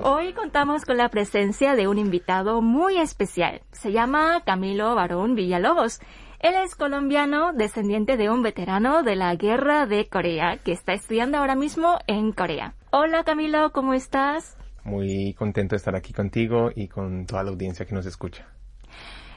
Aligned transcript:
Hoy 0.00 0.32
contamos 0.32 0.84
con 0.84 0.96
la 0.96 1.08
presencia 1.08 1.74
de 1.74 1.88
un 1.88 1.98
invitado 1.98 2.62
muy 2.62 2.98
especial. 2.98 3.62
Se 3.72 3.90
llama 3.90 4.42
Camilo 4.46 4.94
Barón 4.94 5.34
Villalobos. 5.34 5.98
Él 6.38 6.54
es 6.64 6.76
colombiano, 6.76 7.52
descendiente 7.52 8.16
de 8.16 8.30
un 8.30 8.44
veterano 8.44 9.02
de 9.02 9.16
la 9.16 9.34
guerra 9.34 9.86
de 9.86 10.08
Corea, 10.08 10.58
que 10.58 10.70
está 10.70 10.92
estudiando 10.92 11.38
ahora 11.38 11.56
mismo 11.56 11.98
en 12.06 12.30
Corea. 12.30 12.74
Hola 12.92 13.24
Camilo, 13.24 13.72
¿cómo 13.72 13.92
estás? 13.92 14.56
Muy 14.84 15.34
contento 15.34 15.74
de 15.74 15.78
estar 15.78 15.96
aquí 15.96 16.12
contigo 16.12 16.70
y 16.72 16.86
con 16.86 17.26
toda 17.26 17.42
la 17.42 17.50
audiencia 17.50 17.84
que 17.84 17.94
nos 17.94 18.06
escucha. 18.06 18.46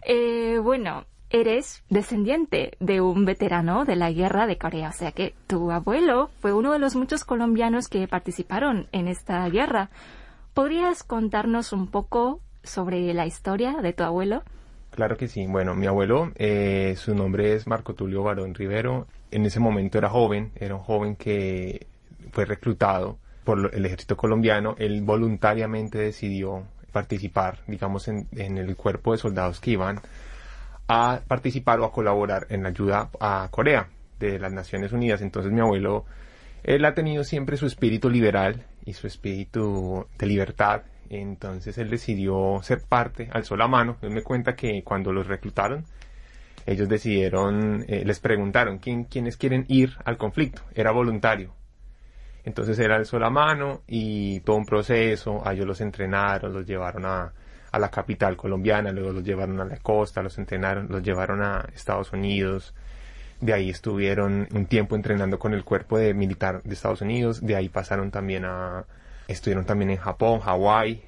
Eh, 0.04 0.60
bueno, 0.62 1.06
eres 1.32 1.84
descendiente 1.90 2.78
de 2.80 3.02
un 3.02 3.26
veterano 3.26 3.84
de 3.84 3.96
la 3.96 4.12
guerra 4.12 4.46
de 4.46 4.60
Corea, 4.60 4.90
o 4.90 4.94
sea 4.94 5.12
que 5.12 5.34
tu 5.48 5.72
abuelo 5.72 6.30
fue 6.40 6.54
uno 6.54 6.72
de 6.72 6.80
los 6.80 6.96
muchos 6.96 7.24
colombianos 7.24 7.88
que 7.88 8.08
participaron 8.08 8.88
en 8.92 9.08
esta 9.08 9.50
guerra. 9.50 9.90
¿Podrías 10.54 11.04
contarnos 11.04 11.72
un 11.72 11.88
poco 11.88 12.42
sobre 12.64 13.14
la 13.14 13.26
historia 13.26 13.78
de 13.82 13.94
tu 13.94 14.04
abuelo? 14.04 14.44
Claro 14.92 15.16
que 15.16 15.30
sí. 15.30 15.48
Bueno, 15.48 15.76
mi 15.76 15.88
abuelo, 15.88 16.32
eh, 16.36 16.96
su 16.98 17.16
nombre 17.16 17.54
es 17.54 17.68
Marco 17.68 17.94
Tulio 17.94 18.24
Barón 18.24 18.54
Rivero. 18.54 19.08
En 19.32 19.46
ese 19.46 19.62
momento 19.62 19.98
era 19.98 20.10
joven, 20.10 20.52
era 20.56 20.76
un 20.76 20.82
joven 20.82 21.16
que 21.16 21.88
fue 22.32 22.44
reclutado 22.44 23.18
por 23.46 23.74
el 23.74 23.86
ejército 23.86 24.18
colombiano. 24.18 24.76
Él 24.78 25.02
voluntariamente 25.04 25.98
decidió 25.98 26.66
participar, 26.92 27.60
digamos, 27.68 28.10
en, 28.10 28.28
en 28.34 28.58
el 28.58 28.76
cuerpo 28.76 29.14
de 29.14 29.20
soldados 29.20 29.62
que 29.62 29.72
iban 29.72 30.02
a 30.90 31.22
participar 31.26 31.80
o 31.80 31.86
a 31.86 31.94
colaborar 31.94 32.48
en 32.50 32.64
la 32.64 32.70
ayuda 32.70 33.10
a 33.22 33.48
Corea 33.50 33.88
de 34.20 34.38
las 34.38 34.52
Naciones 34.52 34.92
Unidas. 34.92 35.22
Entonces 35.22 35.54
mi 35.54 35.62
abuelo, 35.62 36.04
él 36.64 36.84
ha 36.84 36.94
tenido 36.94 37.24
siempre 37.24 37.56
su 37.56 37.66
espíritu 37.66 38.10
liberal 38.10 38.66
y 38.86 38.94
su 38.94 39.08
espíritu 39.08 40.08
de 40.18 40.26
libertad. 40.26 40.84
Entonces 41.10 41.78
él 41.78 41.90
decidió 41.90 42.60
ser 42.64 42.82
parte, 42.82 43.30
alzó 43.32 43.56
la 43.58 43.68
mano. 43.68 43.98
Él 44.02 44.12
me 44.12 44.24
cuenta 44.24 44.56
que 44.56 44.84
cuando 44.84 45.12
los 45.12 45.28
reclutaron, 45.28 45.86
ellos 46.66 46.88
decidieron, 46.88 47.84
eh, 47.88 48.04
les 48.06 48.20
preguntaron 48.20 48.78
¿quién, 48.78 49.06
quiénes 49.06 49.38
quieren 49.38 49.66
ir 49.68 49.98
al 50.06 50.18
conflicto. 50.18 50.62
Era 50.74 50.92
voluntario. 50.92 51.54
Entonces 52.44 52.80
él 52.80 52.92
alzó 52.92 53.20
la 53.20 53.30
mano 53.30 53.82
y 53.88 54.40
todo 54.42 54.56
un 54.56 54.66
proceso, 54.66 55.46
a 55.46 55.54
ellos 55.54 55.68
los 55.68 55.82
entrenaron, 55.82 56.54
los 56.54 56.66
llevaron 56.66 57.06
a, 57.06 57.34
a 57.72 57.80
la 57.80 57.90
capital 57.90 58.36
colombiana, 58.36 58.92
luego 58.92 59.12
los 59.12 59.24
llevaron 59.24 59.60
a 59.62 59.66
la 59.66 59.78
costa, 59.78 60.22
los 60.22 60.38
entrenaron, 60.38 60.88
los 60.90 61.04
llevaron 61.04 61.42
a 61.42 61.66
Estados 61.74 62.12
Unidos, 62.14 62.74
de 63.42 63.54
ahí 63.54 63.70
estuvieron 63.70 64.48
un 64.54 64.66
tiempo 64.66 64.96
entrenando 64.96 65.40
con 65.40 65.54
el 65.54 65.64
cuerpo 65.64 65.98
de 65.98 66.14
militar 66.14 66.62
de 66.64 66.74
Estados 66.74 67.02
Unidos, 67.02 67.42
de 67.46 67.56
ahí 67.56 67.70
pasaron 67.70 68.12
también 68.12 68.46
a, 68.46 68.86
estuvieron 69.28 69.66
también 69.66 69.92
en 69.92 69.98
Japón, 69.98 70.40
Hawái, 70.40 71.02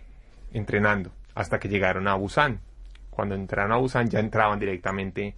entrenando, 0.52 1.12
hasta 1.36 1.60
que 1.60 1.70
llegaron 1.70 2.08
a 2.08 2.16
Busan. 2.16 2.60
Cuando 3.10 3.36
entraron 3.36 3.72
a 3.72 3.78
Busan 3.78 4.10
ya 4.10 4.20
entraban 4.20 4.60
directamente 4.60 5.36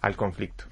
al 0.00 0.16
conflicto. 0.16 0.64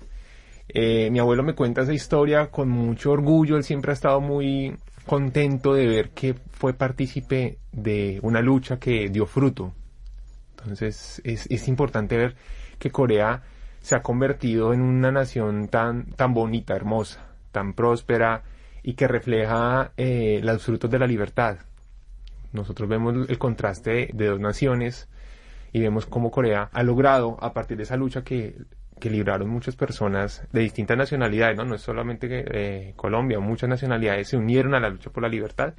Eh, 0.68 1.10
mi 1.10 1.18
abuelo 1.18 1.42
me 1.42 1.54
cuenta 1.54 1.82
esa 1.82 1.92
historia 1.92 2.50
con 2.50 2.68
mucho 2.68 3.12
orgullo, 3.12 3.56
él 3.56 3.64
siempre 3.64 3.92
ha 3.92 3.94
estado 3.94 4.20
muy 4.20 4.76
contento 5.06 5.74
de 5.74 5.86
ver 5.86 6.10
que 6.10 6.34
fue 6.52 6.74
partícipe 6.74 7.58
de 7.72 8.18
una 8.22 8.42
lucha 8.42 8.78
que 8.78 9.08
dio 9.08 9.24
fruto, 9.24 9.72
entonces 10.58 11.22
es, 11.24 11.68
importante 11.68 12.16
ver 12.16 12.34
que 12.78 12.90
Corea 12.90 13.42
se 13.80 13.94
ha 13.94 14.02
convertido 14.02 14.72
en 14.72 14.80
una 14.80 15.10
nación 15.10 15.68
tan, 15.68 16.06
tan 16.12 16.34
bonita, 16.34 16.74
hermosa, 16.74 17.24
tan 17.52 17.74
próspera 17.74 18.42
y 18.82 18.94
que 18.94 19.08
refleja 19.08 19.92
eh, 19.96 20.40
los 20.42 20.64
frutos 20.64 20.90
de 20.90 20.98
la 20.98 21.06
libertad. 21.06 21.58
Nosotros 22.52 22.88
vemos 22.88 23.28
el 23.28 23.38
contraste 23.38 24.10
de 24.12 24.26
dos 24.26 24.40
naciones 24.40 25.08
y 25.72 25.80
vemos 25.80 26.06
cómo 26.06 26.30
Corea 26.30 26.70
ha 26.72 26.82
logrado, 26.82 27.36
a 27.40 27.52
partir 27.52 27.76
de 27.76 27.82
esa 27.82 27.96
lucha 27.96 28.22
que, 28.22 28.56
que 28.98 29.10
libraron 29.10 29.48
muchas 29.48 29.76
personas 29.76 30.46
de 30.52 30.60
distintas 30.60 30.96
nacionalidades, 30.96 31.56
no, 31.56 31.64
no 31.64 31.74
es 31.74 31.82
solamente 31.82 32.28
eh, 32.30 32.94
Colombia, 32.96 33.38
muchas 33.38 33.68
nacionalidades 33.68 34.28
se 34.28 34.36
unieron 34.36 34.74
a 34.74 34.80
la 34.80 34.88
lucha 34.88 35.10
por 35.10 35.22
la 35.22 35.28
libertad 35.28 35.74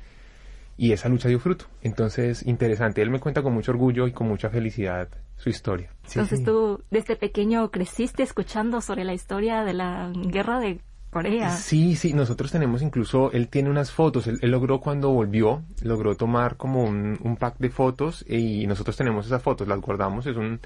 y 0.79 0.93
esa 0.93 1.09
lucha 1.09 1.27
dio 1.27 1.39
fruto. 1.41 1.65
Entonces, 1.81 2.47
interesante. 2.47 3.01
Él 3.01 3.09
me 3.09 3.19
cuenta 3.19 3.43
con 3.43 3.53
mucho 3.53 3.71
orgullo 3.71 4.07
y 4.07 4.13
con 4.13 4.29
mucha 4.29 4.49
felicidad 4.49 5.09
su 5.35 5.49
historia. 5.49 5.91
Entonces 6.05 6.41
tú 6.43 6.81
desde 6.89 7.17
pequeño 7.17 7.69
creciste 7.69 8.23
escuchando 8.23 8.79
sobre 8.79 9.03
la 9.03 9.13
historia 9.13 9.65
de 9.65 9.73
la 9.73 10.09
guerra 10.15 10.61
de 10.61 10.79
Corea. 11.09 11.49
Sí, 11.49 11.97
sí, 11.97 12.13
nosotros 12.13 12.51
tenemos 12.51 12.81
incluso, 12.81 13.31
él 13.33 13.49
tiene 13.49 13.69
unas 13.69 13.91
fotos, 13.91 14.27
él, 14.27 14.39
logró 14.43 14.79
cuando 14.79 15.09
volvió, 15.09 15.63
logró 15.81 16.15
tomar 16.15 16.55
como 16.55 16.83
un, 16.83 17.17
un, 17.23 17.35
pack 17.35 17.57
de 17.57 17.71
fotos 17.71 18.23
y 18.29 18.67
nosotros 18.67 18.95
tenemos 18.95 19.25
esas 19.25 19.41
fotos, 19.41 19.67
las 19.67 19.81
guardamos, 19.81 20.27
es 20.27 20.37
un, 20.37 20.59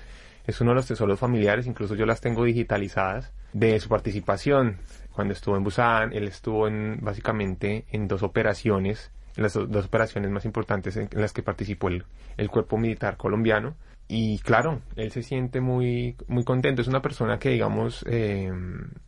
es 0.45 0.59
uno 0.59 0.71
de 0.71 0.75
los 0.75 0.85
tesoros 0.85 1.17
familiares, 1.17 1.65
incluso 1.65 1.95
yo 1.95 2.05
las 2.05 2.19
tengo 2.19 2.43
digitalizadas, 2.43 3.31
de 3.53 3.79
su 3.79 3.87
participación. 3.87 4.77
Cuando 5.13 5.33
estuvo 5.33 5.55
en 5.55 5.63
Busan, 5.63 6.11
él 6.11 6.27
estuvo 6.27 6.67
en, 6.67 6.99
básicamente 7.01 7.85
en 7.91 8.07
dos 8.07 8.21
operaciones 8.21 9.11
las 9.35 9.53
dos 9.53 9.85
operaciones 9.85 10.29
más 10.31 10.45
importantes 10.45 10.97
en, 10.97 11.09
las 11.11 11.33
que 11.33 11.43
participó 11.43 11.87
el, 11.87 12.03
el, 12.37 12.49
cuerpo 12.49 12.77
militar 12.77 13.17
colombiano. 13.17 13.75
Y 14.07 14.39
claro, 14.39 14.81
él 14.95 15.11
se 15.11 15.23
siente 15.23 15.61
muy, 15.61 16.15
muy 16.27 16.43
contento. 16.43 16.81
Es 16.81 16.87
una 16.87 17.01
persona 17.01 17.39
que, 17.39 17.49
digamos, 17.49 18.05
eh, 18.07 18.51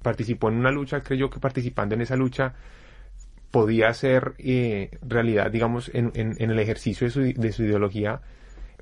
participó 0.01 0.49
en 0.49 0.55
una 0.55 0.71
lucha, 0.71 1.01
creyó 1.01 1.29
que 1.29 1.39
participando 1.39 1.95
en 1.95 2.01
esa 2.01 2.15
lucha 2.15 2.55
podía 3.51 3.89
hacer 3.89 4.33
eh, 4.37 4.97
realidad, 5.01 5.51
digamos, 5.51 5.91
en, 5.93 6.11
en, 6.15 6.51
el 6.51 6.59
ejercicio 6.59 7.07
de 7.07 7.11
su, 7.11 7.21
de 7.21 7.51
su 7.51 7.63
ideología, 7.63 8.21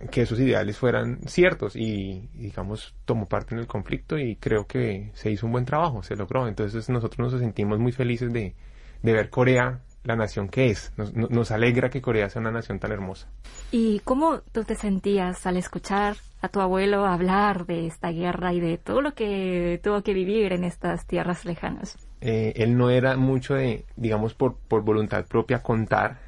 que 0.09 0.21
esos 0.21 0.39
ideales 0.39 0.77
fueran 0.77 1.19
ciertos 1.27 1.75
y, 1.75 2.29
digamos, 2.33 2.95
tomó 3.05 3.27
parte 3.27 3.53
en 3.53 3.61
el 3.61 3.67
conflicto 3.67 4.17
y 4.17 4.35
creo 4.37 4.65
que 4.65 5.11
se 5.13 5.29
hizo 5.29 5.45
un 5.45 5.51
buen 5.51 5.65
trabajo, 5.65 6.03
se 6.03 6.15
logró. 6.15 6.47
Entonces 6.47 6.89
nosotros 6.89 7.31
nos 7.31 7.39
sentimos 7.39 7.79
muy 7.79 7.91
felices 7.91 8.31
de, 8.33 8.55
de 9.01 9.13
ver 9.13 9.29
Corea 9.29 9.81
la 10.03 10.15
nación 10.15 10.49
que 10.49 10.69
es. 10.69 10.91
Nos, 10.97 11.13
nos, 11.13 11.51
alegra 11.51 11.89
que 11.89 12.01
Corea 12.01 12.29
sea 12.29 12.41
una 12.41 12.51
nación 12.51 12.79
tan 12.79 12.91
hermosa. 12.91 13.27
¿Y 13.71 13.99
cómo 13.99 14.41
tú 14.51 14.63
te 14.63 14.75
sentías 14.75 15.45
al 15.47 15.57
escuchar 15.57 16.17
a 16.41 16.49
tu 16.49 16.59
abuelo 16.59 17.05
hablar 17.05 17.65
de 17.65 17.87
esta 17.87 18.11
guerra 18.11 18.53
y 18.53 18.59
de 18.59 18.77
todo 18.77 19.01
lo 19.01 19.13
que 19.13 19.79
tuvo 19.83 20.01
que 20.01 20.13
vivir 20.13 20.53
en 20.53 20.63
estas 20.63 21.05
tierras 21.07 21.45
lejanas? 21.45 21.97
Eh, 22.21 22.53
él 22.57 22.77
no 22.77 22.89
era 22.89 23.15
mucho 23.17 23.55
de, 23.55 23.85
digamos, 23.95 24.33
por, 24.33 24.55
por 24.55 24.83
voluntad 24.83 25.25
propia 25.25 25.61
contar, 25.61 26.19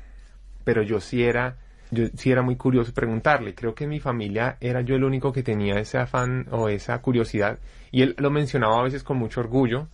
pero 0.64 0.82
yo 0.82 1.00
sí 1.02 1.24
era, 1.24 1.58
yo 1.92 2.08
sí 2.16 2.32
era 2.32 2.42
muy 2.42 2.56
curioso 2.56 2.94
preguntarle. 2.94 3.56
Creo 3.56 3.76
que 3.76 3.84
en 3.84 3.92
mi 3.92 4.00
familia 4.00 4.58
era 4.62 4.82
yo 4.82 4.96
el 4.96 5.04
único 5.04 5.32
que 5.32 5.44
tenía 5.44 5.76
ese 5.76 5.98
afán 5.98 6.48
o 6.52 6.70
esa 6.70 7.02
curiosidad 7.02 7.60
y 7.92 8.02
él 8.02 8.16
lo 8.18 8.32
mencionaba 8.32 8.80
a 8.80 8.84
veces 8.84 9.04
con 9.04 9.18
mucho 9.18 9.40
orgullo 9.42 9.88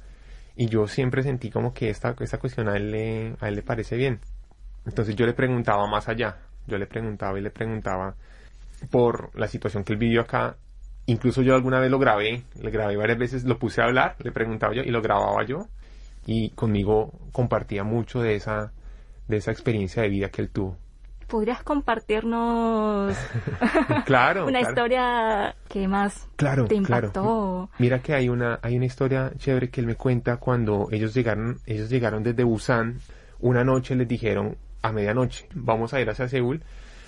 y 0.56 0.67
yo 0.67 0.88
siempre 0.88 1.23
sentí 1.23 1.50
como 1.50 1.73
que 1.73 1.89
esta, 1.89 2.16
esta 2.19 2.38
cuestión 2.38 2.69
a 2.69 2.75
él, 2.75 2.91
le, 2.91 3.35
a 3.39 3.47
él 3.47 3.56
le 3.56 3.62
parece 3.62 3.95
bien. 3.95 4.19
Entonces 4.85 5.16
yo 5.16 5.25
le 5.25 5.34
preguntaba 5.34 5.88
más 5.88 6.09
allá, 6.09 6.38
yo 6.67 6.78
le 6.78 6.88
preguntaba 6.88 7.38
y 7.39 7.41
le 7.41 7.51
preguntaba 7.51 8.16
por 8.90 9.29
la 9.38 9.47
situación 9.47 9.84
que 9.84 9.94
él 9.94 10.00
vivió 10.00 10.22
acá. 10.22 10.57
Incluso 11.06 11.41
yo 11.41 11.56
alguna 11.56 11.79
vez 11.79 11.90
lo 11.90 12.00
grabé, 12.00 12.44
le 12.61 12.72
grabé 12.72 12.95
varias 12.95 13.17
veces, 13.17 13.44
lo 13.44 13.57
puse 13.57 13.81
a 13.81 13.85
hablar, 13.85 14.16
le 14.19 14.31
preguntaba 14.31 14.73
yo 14.73 14.81
y 14.84 14.91
lo 14.91 15.01
grababa 15.01 15.44
yo. 15.45 15.67
Y 16.25 16.51
conmigo 16.51 17.11
compartía 17.31 17.84
mucho 17.84 18.22
de 18.22 18.35
esa, 18.35 18.72
de 19.28 19.38
esa 19.38 19.51
experiencia 19.51 20.03
de 20.03 20.09
vida 20.09 20.29
que 20.29 20.41
él 20.41 20.50
tuvo. 20.50 20.78
¿Podrías 21.31 21.64
compartirnos 21.64 23.16
claro, 24.06 24.46
una 24.47 24.59
historia 24.59 25.56
que 25.69 25.88
más 25.88 26.28
te 26.68 26.75
impactó? 26.75 27.69
Mira 27.80 28.02
que 28.02 28.14
hay 28.14 28.28
una, 28.28 28.59
hay 28.62 28.75
una 28.75 28.86
historia 28.86 29.31
chévere 29.38 29.70
que 29.70 29.80
él 29.80 29.88
me 29.88 29.96
cuenta 29.96 30.38
cuando 30.38 30.90
ellos 30.91 31.14
llegaron, 31.14 31.59
ellos 31.66 31.90
llegaron 31.90 32.22
desde 32.22 32.44
Busan, 32.44 33.00
una 33.40 33.64
noche 33.64 33.96
les 33.96 34.09
dijeron 34.09 34.58
a 34.81 34.91
medianoche, 34.91 35.47
vamos 35.55 35.94
a 35.94 36.02
ir 36.02 36.09
hacia 36.09 36.28
Seúl, 36.28 36.64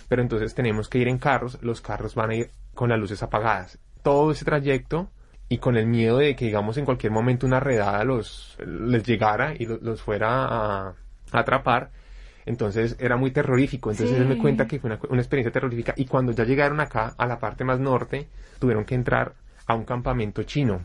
pero 0.08 0.22
entonces 0.22 0.56
tenemos 0.56 0.88
que 0.88 1.00
ir 1.00 1.10
en 1.10 1.18
carros, 1.18 1.60
los 1.62 1.82
carros 1.82 2.16
van 2.16 2.30
a 2.30 2.36
ir 2.36 2.50
con 2.74 2.90
las 2.90 3.00
luces 3.00 3.22
apagadas. 3.24 3.78
Todo 4.04 4.32
ese 4.32 4.46
trayecto 4.46 5.10
y 5.50 5.58
con 5.58 5.76
el 5.76 5.86
miedo 5.86 6.20
de 6.20 6.36
que 6.38 6.46
digamos 6.46 6.78
en 6.78 6.86
cualquier 6.86 7.12
momento 7.12 7.46
una 7.46 7.60
redada 7.60 8.06
los 8.06 8.58
les 8.66 9.04
llegara 9.04 9.54
y 9.54 9.66
los, 9.66 10.02
fuera 10.02 10.46
a 10.46 10.96
atrapar, 11.34 11.92
entonces 12.46 12.96
era 13.00 13.16
muy 13.18 13.32
terrorífico. 13.32 13.92
Entonces 13.92 14.18
él 14.18 14.28
me 14.28 14.38
cuenta 14.38 14.68
que 14.68 14.80
fue 14.80 14.98
una, 15.10 15.22
experiencia 15.22 15.52
terrorífica. 15.52 15.94
Y 15.96 16.06
cuando 16.06 16.32
ya 16.32 16.44
llegaron 16.44 16.80
acá, 16.80 17.14
a 17.18 17.26
la 17.26 17.40
parte 17.40 17.64
más 17.64 17.80
norte, 17.80 18.28
tuvieron 18.60 18.86
que 18.86 18.96
entrar 18.96 19.34
a 19.66 19.76
un 19.76 19.86
campamento 19.86 20.44
chino. 20.44 20.82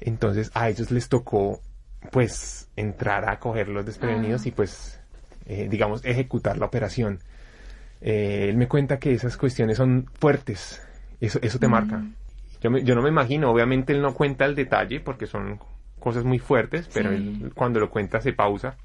Entonces 0.00 0.50
a 0.54 0.68
ellos 0.68 0.90
les 0.90 1.08
tocó, 1.08 1.60
pues, 2.12 2.68
entrar 2.76 3.28
a 3.28 3.38
coger 3.38 3.68
los 3.68 3.84
desprevenidos 3.84 4.44
ah. 4.44 4.48
y, 4.48 4.50
pues, 4.52 5.00
eh, 5.46 5.68
digamos, 5.68 6.04
ejecutar 6.04 6.58
la 6.58 6.66
operación. 6.66 7.18
Eh, 8.00 8.46
él 8.48 8.56
me 8.56 8.68
cuenta 8.68 8.98
que 8.98 9.12
esas 9.12 9.36
cuestiones 9.36 9.78
son 9.78 10.06
fuertes. 10.18 10.82
Eso, 11.20 11.38
eso 11.42 11.58
te 11.58 11.68
marca. 11.68 12.04
Yo, 12.60 12.76
yo 12.78 12.94
no 12.94 13.02
me 13.02 13.08
imagino, 13.08 13.50
obviamente 13.50 13.92
él 13.92 14.02
no 14.02 14.14
cuenta 14.14 14.44
el 14.44 14.54
detalle 14.54 15.00
porque 15.00 15.26
son 15.26 15.58
cosas 15.98 16.24
muy 16.24 16.38
fuertes, 16.38 16.88
pero 16.92 17.10
él, 17.10 17.52
cuando 17.54 17.80
lo 17.80 17.90
cuenta 17.90 18.20
se 18.20 18.32
pausa 18.32 18.76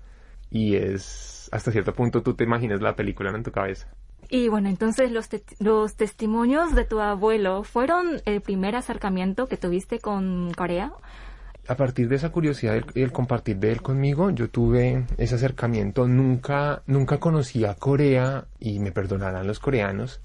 y 0.50 0.76
es 0.76 1.39
hasta 1.52 1.72
cierto 1.72 1.94
punto 1.94 2.22
tú 2.22 2.34
te 2.34 2.44
imaginas 2.44 2.82
la 2.82 2.96
película 2.96 3.30
en 3.32 3.44
tu 3.44 3.52
cabeza. 3.52 3.88
Y 4.30 4.48
bueno, 4.48 4.70
entonces 4.70 5.12
los, 5.12 5.28
los 5.60 5.96
testimonios 5.96 6.76
de 6.76 6.86
tu 6.86 7.00
abuelo 7.00 7.64
fueron 7.64 8.22
el 8.26 8.42
primer 8.42 8.76
acercamiento 8.76 9.48
que 9.48 9.58
tuviste 9.58 10.00
con 10.00 10.52
Corea. 10.54 10.92
A 11.68 11.76
partir 11.76 12.10
de 12.10 12.16
esa 12.16 12.32
curiosidad 12.32 12.84
y 12.96 13.02
el, 13.02 13.12
compartir 13.12 13.58
de 13.58 13.72
él 13.72 13.82
conmigo, 13.82 14.30
yo 14.32 14.50
tuve 14.50 15.06
ese 15.18 15.36
acercamiento. 15.36 16.08
Nunca, 16.08 16.84
nunca 16.88 17.20
conocí 17.20 17.66
a 17.66 17.76
Corea 17.76 18.46
y 18.60 18.80
me 18.80 18.92
perdonarán 18.92 19.46
los 19.46 19.60
coreanos, 19.60 20.22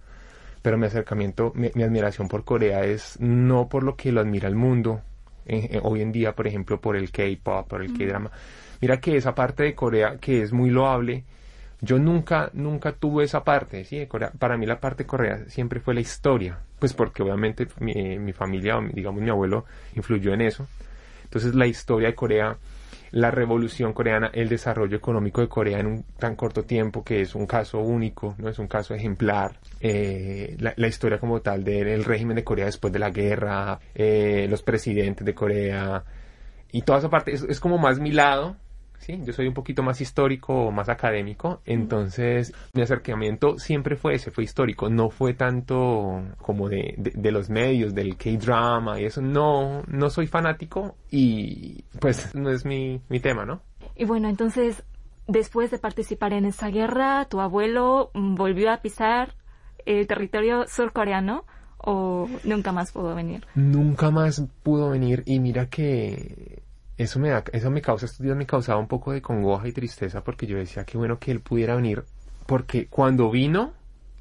pero 0.62 0.78
mi 0.78 0.86
acercamiento, 0.86 1.52
mi, 1.54 1.82
admiración 1.82 2.28
por 2.28 2.44
Corea 2.44 2.84
es 2.84 3.20
no 3.20 3.68
por 3.68 3.82
lo 3.82 3.96
que 3.96 4.12
lo 4.12 4.20
admira 4.20 4.48
el 4.48 4.54
mundo, 4.54 5.02
hoy 5.82 6.00
en 6.00 6.12
día, 6.12 6.34
por 6.34 6.46
ejemplo, 6.46 6.80
por 6.80 6.96
el 6.96 7.10
K-pop, 7.10 7.68
por 7.68 7.82
el 7.82 7.92
K-drama. 7.92 8.30
Mira 8.80 9.00
que 9.00 9.16
esa 9.16 9.34
parte 9.34 9.62
de 9.62 9.74
Corea 9.74 10.18
que 10.18 10.42
es 10.42 10.52
muy 10.52 10.70
loable, 10.70 11.24
yo 11.80 11.98
nunca, 11.98 12.50
nunca 12.54 12.92
tuve 12.92 13.24
esa 13.24 13.44
parte, 13.44 13.84
¿sí? 13.84 14.08
para 14.38 14.56
mí 14.56 14.66
la 14.66 14.80
parte 14.80 15.06
Corea 15.06 15.44
siempre 15.48 15.80
fue 15.80 15.94
la 15.94 16.00
historia, 16.00 16.58
pues 16.78 16.94
porque 16.94 17.22
obviamente 17.22 17.66
mi, 17.80 18.18
mi 18.18 18.32
familia, 18.32 18.80
digamos 18.92 19.22
mi 19.22 19.30
abuelo, 19.30 19.64
influyó 19.94 20.32
en 20.32 20.40
eso. 20.40 20.66
Entonces 21.24 21.54
la 21.54 21.66
historia 21.66 22.08
de 22.08 22.14
Corea 22.14 22.56
la 23.14 23.30
revolución 23.30 23.92
coreana, 23.92 24.30
el 24.32 24.48
desarrollo 24.48 24.96
económico 24.96 25.40
de 25.40 25.46
Corea 25.46 25.78
en 25.78 25.86
un 25.86 26.02
tan 26.18 26.34
corto 26.34 26.64
tiempo 26.64 27.04
que 27.04 27.20
es 27.20 27.36
un 27.36 27.46
caso 27.46 27.78
único, 27.78 28.34
no 28.38 28.48
es 28.48 28.58
un 28.58 28.66
caso 28.66 28.92
ejemplar, 28.92 29.60
eh, 29.80 30.56
la, 30.58 30.88
historia 30.88 31.18
como 31.18 31.40
tal 31.40 31.62
del 31.62 32.02
régimen 32.02 32.34
de 32.34 32.42
Corea 32.42 32.64
después 32.64 32.92
de 32.92 32.98
la 32.98 33.10
guerra, 33.10 33.78
eh, 33.94 34.48
los 34.50 34.62
presidentes 34.64 35.24
de 35.24 35.32
Corea 35.32 36.02
y 36.72 36.82
toda 36.82 36.98
esa 36.98 37.08
parte. 37.08 37.32
Es, 37.32 37.44
es 37.48 37.60
como 37.60 37.78
más 37.78 38.00
mi 38.00 38.10
lado, 38.10 38.56
¿sí? 39.04 39.20
Yo 39.22 39.32
soy 39.32 39.46
un 39.46 39.54
poquito 39.54 39.82
más 39.82 40.00
histórico, 40.00 40.70
más 40.70 40.88
académico, 40.88 41.60
entonces 41.66 42.52
mi 42.72 42.82
acercamiento 42.82 43.58
siempre 43.58 43.96
fue 43.96 44.14
ese, 44.14 44.30
fue 44.30 44.44
histórico, 44.44 44.88
no 44.88 45.10
fue 45.10 45.34
tanto 45.34 46.22
como 46.38 46.68
de, 46.68 46.94
de, 46.96 47.30
los 47.30 47.50
medios, 47.50 47.94
del 47.94 48.16
K-drama 48.16 49.00
y 49.00 49.04
eso, 49.04 49.20
no, 49.20 49.82
no 49.86 50.10
soy 50.10 50.26
fanático 50.26 50.96
y 51.10 51.84
pues 52.00 52.34
no 52.34 52.50
es 52.50 52.64
mi, 52.64 53.00
mi 53.08 53.20
tema, 53.20 53.44
¿no? 53.44 53.60
Y 53.94 54.06
bueno, 54.06 54.28
entonces, 54.28 54.82
después 55.28 55.70
de 55.70 55.78
participar 55.78 56.32
en 56.32 56.46
esa 56.46 56.68
guerra, 56.68 57.26
tu 57.26 57.40
abuelo 57.40 58.10
volvió 58.14 58.72
a 58.72 58.78
pisar 58.78 59.34
el 59.84 60.06
territorio 60.06 60.66
surcoreano 60.66 61.44
o 61.76 62.26
nunca 62.44 62.72
más 62.72 62.92
pudo 62.92 63.14
venir? 63.14 63.46
Nunca 63.54 64.10
más 64.10 64.42
pudo 64.62 64.88
venir 64.88 65.22
y 65.26 65.38
mira 65.38 65.66
que 65.66 66.62
eso 66.96 67.18
me 67.18 67.30
da, 67.30 67.42
eso 67.52 67.70
me 67.70 67.82
causa, 67.82 68.06
estos 68.06 68.20
días 68.20 68.36
me 68.36 68.46
causaba 68.46 68.78
un 68.78 68.86
poco 68.86 69.12
de 69.12 69.22
congoja 69.22 69.66
y 69.66 69.72
tristeza 69.72 70.22
porque 70.22 70.46
yo 70.46 70.56
decía 70.56 70.84
que 70.84 70.96
bueno 70.96 71.18
que 71.18 71.32
él 71.32 71.40
pudiera 71.40 71.74
venir, 71.74 72.04
porque 72.46 72.86
cuando 72.86 73.30
vino, 73.30 73.72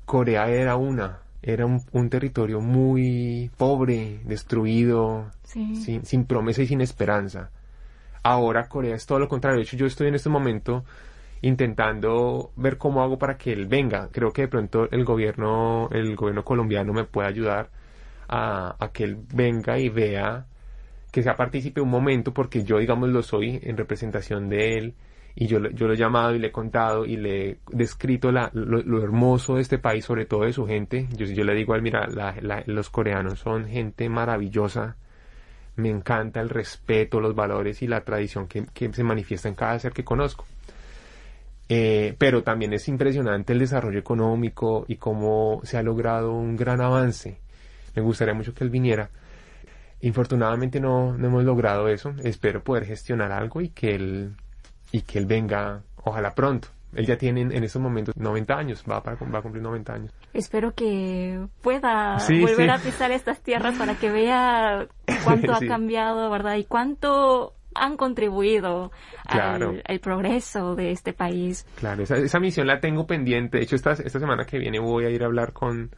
Corea 0.06 0.50
era 0.50 0.76
una, 0.76 1.20
era 1.42 1.66
un, 1.66 2.10
territorio 2.10 2.62
muy 2.62 3.52
pobre, 3.58 4.22
destruido, 4.26 5.30
sin, 5.44 6.06
sin, 6.06 6.26
promesa 6.26 6.62
y 6.62 6.68
sin 6.68 6.82
esperanza. 6.82 7.52
Ahora 8.24 8.70
Corea 8.70 8.96
es 8.96 9.06
todo 9.06 9.20
lo 9.20 9.28
contrario. 9.28 9.58
De 9.58 9.64
hecho, 9.64 9.76
yo 9.76 9.86
estoy 9.86 10.08
en 10.08 10.16
este 10.16 10.30
momento 10.30 10.86
intentando 11.42 12.52
ver 12.56 12.78
cómo 12.78 13.04
hago 13.04 13.18
para 13.18 13.38
que 13.38 13.52
él 13.52 13.68
venga. 13.68 14.08
Creo 14.12 14.32
que 14.32 14.44
de 14.44 14.48
pronto 14.48 14.90
el 14.90 15.04
gobierno, 15.04 15.90
el 15.92 16.16
gobierno 16.16 16.46
colombiano 16.46 16.94
me 16.94 17.04
puede 17.04 17.28
ayudar 17.28 17.70
a, 18.30 18.78
a 18.80 18.92
que 18.94 19.04
él 19.04 19.18
venga 19.34 19.78
y 19.78 19.90
vea 19.90 20.46
que 21.14 21.22
sea 21.22 21.36
partícipe 21.36 21.80
un 21.80 21.92
momento, 21.92 22.34
porque 22.34 22.64
yo, 22.64 22.80
digamos, 22.80 23.08
lo 23.10 23.22
soy 23.22 23.60
en 23.62 23.78
representación 23.78 24.50
de 24.50 24.78
él, 24.80 24.96
y 25.36 25.46
yo, 25.46 25.60
yo 25.70 25.86
lo 25.86 25.94
he 25.94 25.98
llamado 25.98 26.34
y 26.34 26.40
le 26.40 26.48
he 26.48 26.52
contado 26.52 27.06
y 27.06 27.18
le 27.18 27.50
he 27.50 27.58
descrito 27.70 28.32
la, 28.32 28.50
lo, 28.54 29.04
hermoso 29.04 29.56
de 29.56 29.62
este 29.62 29.78
país, 29.78 30.04
sobre 30.06 30.26
todo 30.26 30.42
de 30.42 30.54
su 30.54 30.66
gente. 30.66 31.08
Yo, 31.16 31.28
yo 31.28 31.44
le 31.44 31.54
digo 31.54 31.74
a 31.74 31.76
él, 31.76 31.84
mira, 31.84 32.08
los 32.66 32.90
coreanos 32.90 33.38
son 33.40 33.68
gente 33.68 34.10
maravillosa, 34.10 34.96
me 35.76 35.92
encanta 35.92 36.42
el 36.42 36.50
respeto, 36.50 37.20
los 37.20 37.36
valores 37.36 37.84
y 37.84 37.88
la 37.88 38.02
tradición 38.02 38.48
que, 38.48 38.66
se 38.92 39.04
manifiesta 39.04 39.48
en 39.48 39.56
cada 39.56 39.78
ser 39.78 39.94
que 39.94 40.04
conozco. 40.04 40.46
Eh, 41.70 42.16
pero 42.18 42.42
también 42.42 42.74
es 42.74 42.88
impresionante 42.88 43.54
el 43.54 43.60
desarrollo 43.60 44.00
económico 44.00 44.86
y 44.88 44.96
cómo 44.96 45.62
se 45.64 45.78
ha 45.78 45.84
logrado 45.84 46.34
un 46.34 46.58
gran 46.58 46.82
avance. 46.82 47.38
Me 47.96 48.02
gustaría 48.02 48.34
mucho 48.34 48.56
que 48.56 48.64
él 48.64 48.72
viniera 48.72 49.12
Infortunadamente 50.04 50.82
no, 50.82 51.18
no 51.18 51.28
hemos 51.28 51.46
logrado 51.46 51.88
eso. 51.88 52.14
Espero 52.24 52.62
poder 52.62 52.86
gestionar 52.86 53.32
algo 53.32 53.62
y 53.62 53.70
que 53.70 53.96
él, 53.96 54.36
y 54.92 55.02
que 55.02 55.18
él 55.18 55.26
venga, 55.26 55.82
ojalá 56.04 56.36
pronto. 56.36 56.68
Él 56.94 57.06
ya 57.06 57.18
tiene 57.18 57.42
en 57.42 57.64
estos 57.64 57.82
momentos 57.82 58.14
90 58.18 58.54
años, 58.54 58.84
va, 58.90 59.02
para, 59.02 59.16
va 59.18 59.40
a 59.40 59.42
cumplir 59.42 59.64
90 59.64 59.94
años. 59.94 60.14
Espero 60.34 60.74
que 60.76 61.48
pueda 61.62 62.18
volver 62.30 62.70
a 62.70 62.80
pisar 62.80 63.12
estas 63.12 63.40
tierras 63.40 63.78
para 63.78 63.96
que 63.96 64.12
vea 64.12 64.88
cuánto 65.24 65.54
ha 65.54 65.60
cambiado, 65.68 66.30
¿verdad? 66.30 66.58
Y 66.58 66.66
cuánto 66.66 67.54
han 67.74 67.96
contribuido 67.96 68.92
al, 69.26 70.00
progreso 70.02 70.76
de 70.76 70.92
este 70.92 71.14
país. 71.14 71.66
Claro, 71.80 72.04
esa, 72.04 72.18
esa, 72.18 72.42
misión 72.42 72.68
la 72.68 72.82
tengo 72.82 73.08
pendiente. 73.08 73.58
De 73.58 73.64
hecho, 73.64 73.78
esta, 73.78 73.94
esta 73.94 74.20
semana 74.20 74.44
que 74.44 74.60
viene 74.60 74.80
voy 74.80 75.06
a 75.06 75.10
ir 75.10 75.24
a 75.24 75.28
hablar 75.28 75.54
con, 75.54 75.92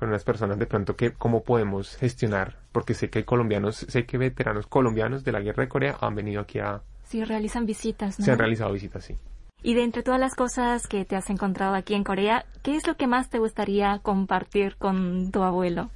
con 0.00 0.08
unas 0.08 0.24
personas 0.24 0.58
de 0.58 0.66
pronto 0.66 0.96
que 0.96 1.12
cómo 1.12 1.44
podemos 1.44 1.94
gestionar, 1.96 2.56
porque 2.72 2.94
sé 2.94 3.10
que 3.10 3.18
hay 3.18 3.24
colombianos, 3.24 3.76
sé 3.76 4.06
que 4.06 4.16
veteranos 4.16 4.66
colombianos 4.66 5.24
de 5.24 5.32
la 5.32 5.40
guerra 5.40 5.64
de 5.64 5.68
Corea 5.68 5.98
han 6.00 6.14
venido 6.14 6.40
aquí 6.40 6.58
a... 6.58 6.80
Sí, 7.04 7.22
realizan 7.22 7.66
visitas, 7.66 8.18
¿no? 8.18 8.24
Se 8.24 8.32
han 8.32 8.38
realizado 8.38 8.72
visitas, 8.72 9.04
sí. 9.04 9.16
Y 9.62 9.74
de 9.74 9.84
entre 9.84 10.02
todas 10.02 10.18
las 10.18 10.34
cosas 10.34 10.86
que 10.86 11.04
te 11.04 11.16
has 11.16 11.28
encontrado 11.28 11.74
aquí 11.74 11.92
en 11.92 12.02
Corea, 12.02 12.46
¿qué 12.62 12.76
es 12.76 12.86
lo 12.86 12.96
que 12.96 13.06
más 13.06 13.28
te 13.28 13.38
gustaría 13.38 13.98
compartir 13.98 14.76
con 14.76 15.30
tu 15.32 15.42
abuelo? 15.42 15.90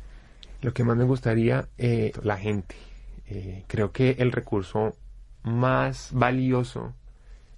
Lo 0.60 0.74
que 0.74 0.84
más 0.84 0.98
me 0.98 1.04
gustaría, 1.04 1.66
eh, 1.78 2.12
la 2.22 2.36
gente. 2.36 2.76
Eh, 3.26 3.64
creo 3.68 3.90
que 3.90 4.16
el 4.18 4.32
recurso 4.32 4.96
más 5.44 6.10
valioso 6.12 6.92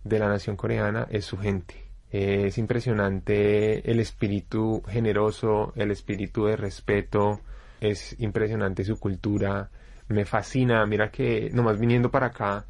de 0.05 0.21
la 0.21 0.29
nación 0.29 0.55
coreana 0.55 1.09
es 1.11 1.25
su 1.25 1.39
gente 1.39 1.86
es 2.11 2.59
impresionante 2.59 3.91
el 3.91 4.01
espíritu 4.01 4.83
generoso, 4.89 5.73
el 5.77 5.91
espíritu 5.91 6.47
de 6.47 6.57
respeto, 6.57 7.41
es 7.81 8.17
impresionante 8.21 8.85
su 8.85 8.99
cultura, 8.99 9.71
me 10.09 10.25
fascina, 10.25 10.87
mira 10.87 11.11
que 11.11 11.51
nomás 11.53 11.79
viniendo 11.79 12.11
para 12.11 12.27
acá, 12.27 12.67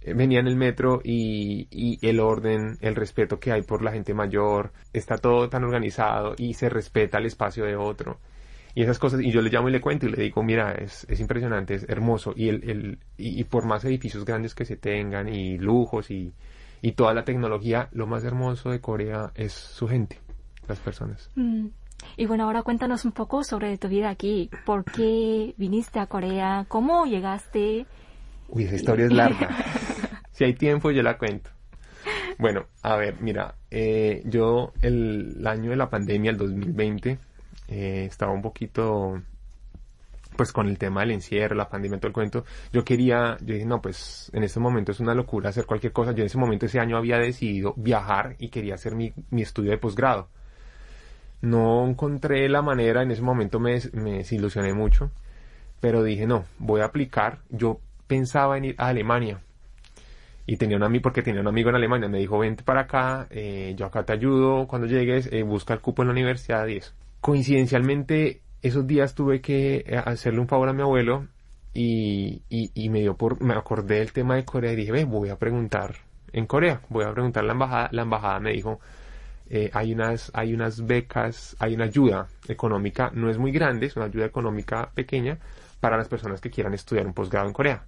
eh, 0.00 0.14
venía 0.14 0.40
en 0.40 0.48
el 0.48 0.56
metro 0.56 1.00
y, 1.02 1.68
y, 1.70 2.06
el 2.06 2.20
orden, 2.20 2.76
el 2.80 2.96
respeto 2.96 3.38
que 3.38 3.52
hay 3.52 3.62
por 3.62 3.82
la 3.82 3.92
gente 3.92 4.14
mayor, 4.14 4.72
está 4.92 5.16
todo 5.18 5.48
tan 5.48 5.64
organizado 5.64 6.34
y 6.36 6.54
se 6.54 6.68
respeta 6.68 7.18
el 7.18 7.26
espacio 7.26 7.64
de 7.64 7.76
otro. 7.76 8.18
Y 8.74 8.82
esas 8.82 8.98
cosas, 8.98 9.22
y 9.22 9.30
yo 9.32 9.40
le 9.40 9.50
llamo 9.50 9.70
y 9.70 9.72
le 9.72 9.80
cuento 9.80 10.06
y 10.06 10.10
le 10.10 10.22
digo, 10.22 10.42
mira, 10.42 10.72
es, 10.74 11.06
es 11.08 11.18
impresionante, 11.20 11.74
es 11.74 11.88
hermoso. 11.88 12.34
Y, 12.36 12.50
el, 12.50 12.68
el, 12.68 12.98
y 13.16 13.42
por 13.44 13.64
más 13.64 13.84
edificios 13.86 14.24
grandes 14.26 14.54
que 14.54 14.66
se 14.66 14.76
tengan 14.76 15.28
y 15.28 15.56
lujos 15.56 16.10
y, 16.10 16.34
y 16.82 16.92
toda 16.92 17.14
la 17.14 17.24
tecnología, 17.24 17.88
lo 17.92 18.06
más 18.06 18.24
hermoso 18.24 18.70
de 18.70 18.80
Corea 18.80 19.32
es 19.34 19.52
su 19.52 19.88
gente, 19.88 20.20
las 20.68 20.78
personas. 20.78 21.30
Mm. 21.34 21.68
Y 22.16 22.26
bueno, 22.26 22.44
ahora 22.44 22.62
cuéntanos 22.62 23.04
un 23.04 23.12
poco 23.12 23.42
sobre 23.42 23.76
tu 23.78 23.88
vida 23.88 24.10
aquí. 24.10 24.50
¿Por 24.64 24.84
qué 24.84 25.54
viniste 25.56 25.98
a 25.98 26.06
Corea? 26.06 26.66
¿Cómo 26.68 27.06
llegaste? 27.06 27.86
Uy, 28.48 28.64
esa 28.64 28.76
historia 28.76 29.06
es 29.06 29.12
larga. 29.12 29.48
si 30.30 30.44
hay 30.44 30.54
tiempo, 30.54 30.90
yo 30.90 31.02
la 31.02 31.18
cuento. 31.18 31.50
Bueno, 32.38 32.66
a 32.82 32.96
ver, 32.96 33.16
mira, 33.20 33.56
eh, 33.70 34.22
yo 34.26 34.72
el, 34.82 35.42
año 35.46 35.70
de 35.70 35.76
la 35.76 35.88
pandemia, 35.88 36.30
el 36.30 36.36
2020, 36.36 37.18
eh, 37.68 38.04
estaba 38.04 38.32
un 38.32 38.42
poquito 38.42 39.22
pues 40.36 40.52
con 40.52 40.68
el 40.68 40.78
tema 40.78 41.00
del 41.00 41.12
encierro, 41.12 41.54
la 41.54 41.68
pandemia, 41.68 41.98
todo 41.98 42.08
el 42.08 42.12
cuento, 42.12 42.44
yo 42.72 42.84
quería, 42.84 43.36
yo 43.40 43.54
dije, 43.54 43.66
no, 43.66 43.80
pues 43.80 44.30
en 44.34 44.42
este 44.42 44.60
momento 44.60 44.92
es 44.92 45.00
una 45.00 45.14
locura 45.14 45.50
hacer 45.50 45.66
cualquier 45.66 45.92
cosa. 45.92 46.12
Yo 46.12 46.20
en 46.22 46.26
ese 46.26 46.38
momento, 46.38 46.66
ese 46.66 46.80
año 46.80 46.96
había 46.96 47.18
decidido 47.18 47.74
viajar 47.76 48.36
y 48.38 48.48
quería 48.48 48.74
hacer 48.74 48.94
mi, 48.94 49.12
mi 49.30 49.42
estudio 49.42 49.70
de 49.70 49.78
posgrado. 49.78 50.28
No 51.40 51.86
encontré 51.86 52.48
la 52.48 52.62
manera, 52.62 53.02
en 53.02 53.10
ese 53.10 53.22
momento 53.22 53.60
me, 53.60 53.78
me 53.92 54.18
desilusioné 54.18 54.72
mucho, 54.72 55.10
pero 55.80 56.02
dije, 56.02 56.26
no, 56.26 56.44
voy 56.58 56.80
a 56.80 56.86
aplicar. 56.86 57.40
Yo 57.50 57.80
pensaba 58.06 58.56
en 58.58 58.66
ir 58.66 58.74
a 58.78 58.88
Alemania 58.88 59.40
y 60.46 60.56
tenía 60.56 60.76
un 60.76 60.84
amigo, 60.84 61.02
porque 61.02 61.22
tenía 61.22 61.40
un 61.40 61.48
amigo 61.48 61.70
en 61.70 61.76
Alemania, 61.76 62.08
me 62.08 62.18
dijo, 62.18 62.38
vente 62.38 62.62
para 62.62 62.82
acá, 62.82 63.26
eh, 63.30 63.74
yo 63.76 63.86
acá 63.86 64.04
te 64.04 64.12
ayudo, 64.12 64.66
cuando 64.68 64.86
llegues, 64.86 65.28
eh, 65.32 65.42
busca 65.42 65.74
el 65.74 65.80
cupo 65.80 66.02
en 66.02 66.08
la 66.08 66.12
universidad 66.12 66.66
y 66.68 66.76
eso. 66.76 66.92
Coincidencialmente, 67.20 68.42
esos 68.62 68.86
días 68.86 69.14
tuve 69.14 69.40
que 69.40 69.84
eh, 69.86 69.96
hacerle 69.96 70.40
un 70.40 70.48
favor 70.48 70.68
a 70.68 70.72
mi 70.72 70.82
abuelo 70.82 71.26
y, 71.74 72.42
y, 72.48 72.88
me 72.88 73.00
dio 73.00 73.16
por, 73.16 73.42
me 73.42 73.54
acordé 73.54 73.98
del 73.98 74.12
tema 74.12 74.36
de 74.36 74.44
Corea 74.44 74.72
y 74.72 74.76
dije, 74.76 74.92
ve, 74.92 75.04
voy 75.04 75.28
a 75.28 75.36
preguntar 75.36 75.96
en 76.32 76.46
Corea, 76.46 76.80
voy 76.88 77.04
a 77.04 77.12
preguntar 77.12 77.44
a 77.44 77.46
la 77.46 77.52
embajada, 77.52 77.88
la 77.92 78.02
embajada 78.02 78.40
me 78.40 78.52
dijo, 78.52 78.80
eh, 79.48 79.70
hay 79.72 79.92
unas, 79.92 80.30
hay 80.34 80.54
unas 80.54 80.86
becas, 80.86 81.54
hay 81.58 81.74
una 81.74 81.84
ayuda 81.84 82.28
económica, 82.48 83.10
no 83.14 83.30
es 83.30 83.38
muy 83.38 83.52
grande, 83.52 83.86
es 83.86 83.96
una 83.96 84.06
ayuda 84.06 84.26
económica 84.26 84.90
pequeña 84.94 85.38
para 85.80 85.96
las 85.96 86.08
personas 86.08 86.40
que 86.40 86.50
quieran 86.50 86.74
estudiar 86.74 87.06
un 87.06 87.12
posgrado 87.12 87.46
en 87.46 87.52
Corea. 87.52 87.84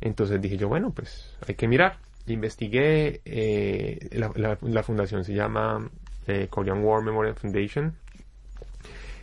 Entonces 0.00 0.40
dije 0.40 0.56
yo, 0.56 0.68
bueno, 0.68 0.90
pues 0.90 1.36
hay 1.46 1.54
que 1.54 1.68
mirar. 1.68 1.98
Investigué, 2.26 3.20
eh, 3.24 4.08
la, 4.12 4.58
la, 4.60 4.82
fundación 4.82 5.24
se 5.24 5.34
llama 5.34 5.88
eh, 6.26 6.48
Korean 6.50 6.84
War 6.84 7.02
Memorial 7.02 7.34
Foundation. 7.34 7.94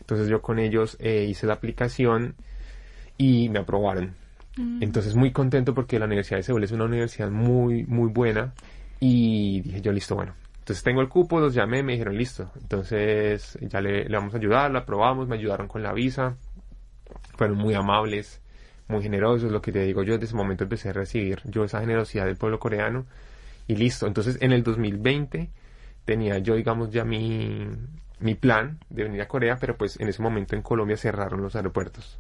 Entonces 0.10 0.28
yo 0.28 0.42
con 0.42 0.58
ellos 0.58 0.98
eh, 1.00 1.28
hice 1.30 1.46
la 1.46 1.54
aplicación 1.54 2.34
y 3.16 3.48
me 3.50 3.60
aprobaron. 3.60 4.16
Mm. 4.58 4.82
Entonces 4.82 5.14
muy 5.14 5.32
contento 5.32 5.76
porque 5.76 6.00
la 6.00 6.06
Universidad 6.06 6.38
de 6.38 6.44
Seúl 6.44 6.64
es 6.64 6.72
una 6.72 6.86
universidad 6.86 7.30
muy, 7.30 7.84
muy 7.84 8.10
buena 8.12 8.54
y 9.00 9.62
dije 9.62 9.82
yo 9.82 9.92
listo, 9.92 10.16
bueno. 10.16 10.34
Entonces 10.58 10.84
tengo 10.84 11.02
el 11.02 11.10
cupo, 11.10 11.40
los 11.40 11.54
llamé, 11.54 11.84
me 11.84 11.92
dijeron 11.92 12.18
listo. 12.18 12.50
Entonces 12.60 13.56
ya 13.62 13.82
le, 13.82 14.10
le 14.10 14.18
vamos 14.18 14.34
a 14.34 14.38
ayudar, 14.38 14.72
la 14.72 14.80
aprobamos, 14.80 15.28
me 15.28 15.36
ayudaron 15.36 15.68
con 15.68 15.84
la 15.84 15.94
visa. 15.94 16.36
Fueron 17.38 17.58
muy 17.60 17.76
amables, 17.76 18.42
muy 18.88 19.04
generosos, 19.04 19.52
lo 19.52 19.62
que 19.62 19.72
te 19.72 19.84
digo 19.84 20.02
yo 20.02 20.14
desde 20.14 20.26
ese 20.26 20.36
momento 20.36 20.64
empecé 20.64 20.90
a 20.90 20.94
recibir 20.94 21.40
yo 21.46 21.66
esa 21.66 21.82
generosidad 21.82 22.26
del 22.26 22.36
pueblo 22.36 22.58
coreano 22.58 23.06
y 23.68 23.76
listo. 23.76 24.08
Entonces 24.08 24.40
en 24.42 24.54
el 24.54 24.64
2020 24.64 25.52
tenía 26.04 26.40
yo 26.40 26.56
digamos 26.56 26.90
ya 26.90 27.06
mi, 27.06 27.68
mi 28.20 28.36
plan 28.36 28.80
de 28.90 29.04
venir 29.04 29.22
a 29.22 29.28
Corea, 29.28 29.58
pero 29.60 29.78
pues 29.78 30.00
en 30.00 30.08
ese 30.08 30.22
momento 30.22 30.56
en 30.56 30.62
Colombia 30.62 30.98
cerraron 30.98 31.42
los 31.42 31.56
aeropuertos. 31.56 32.20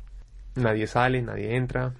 Nadie 0.55 0.87
sale, 0.87 1.21
nadie 1.21 1.55
entra. 1.55 1.93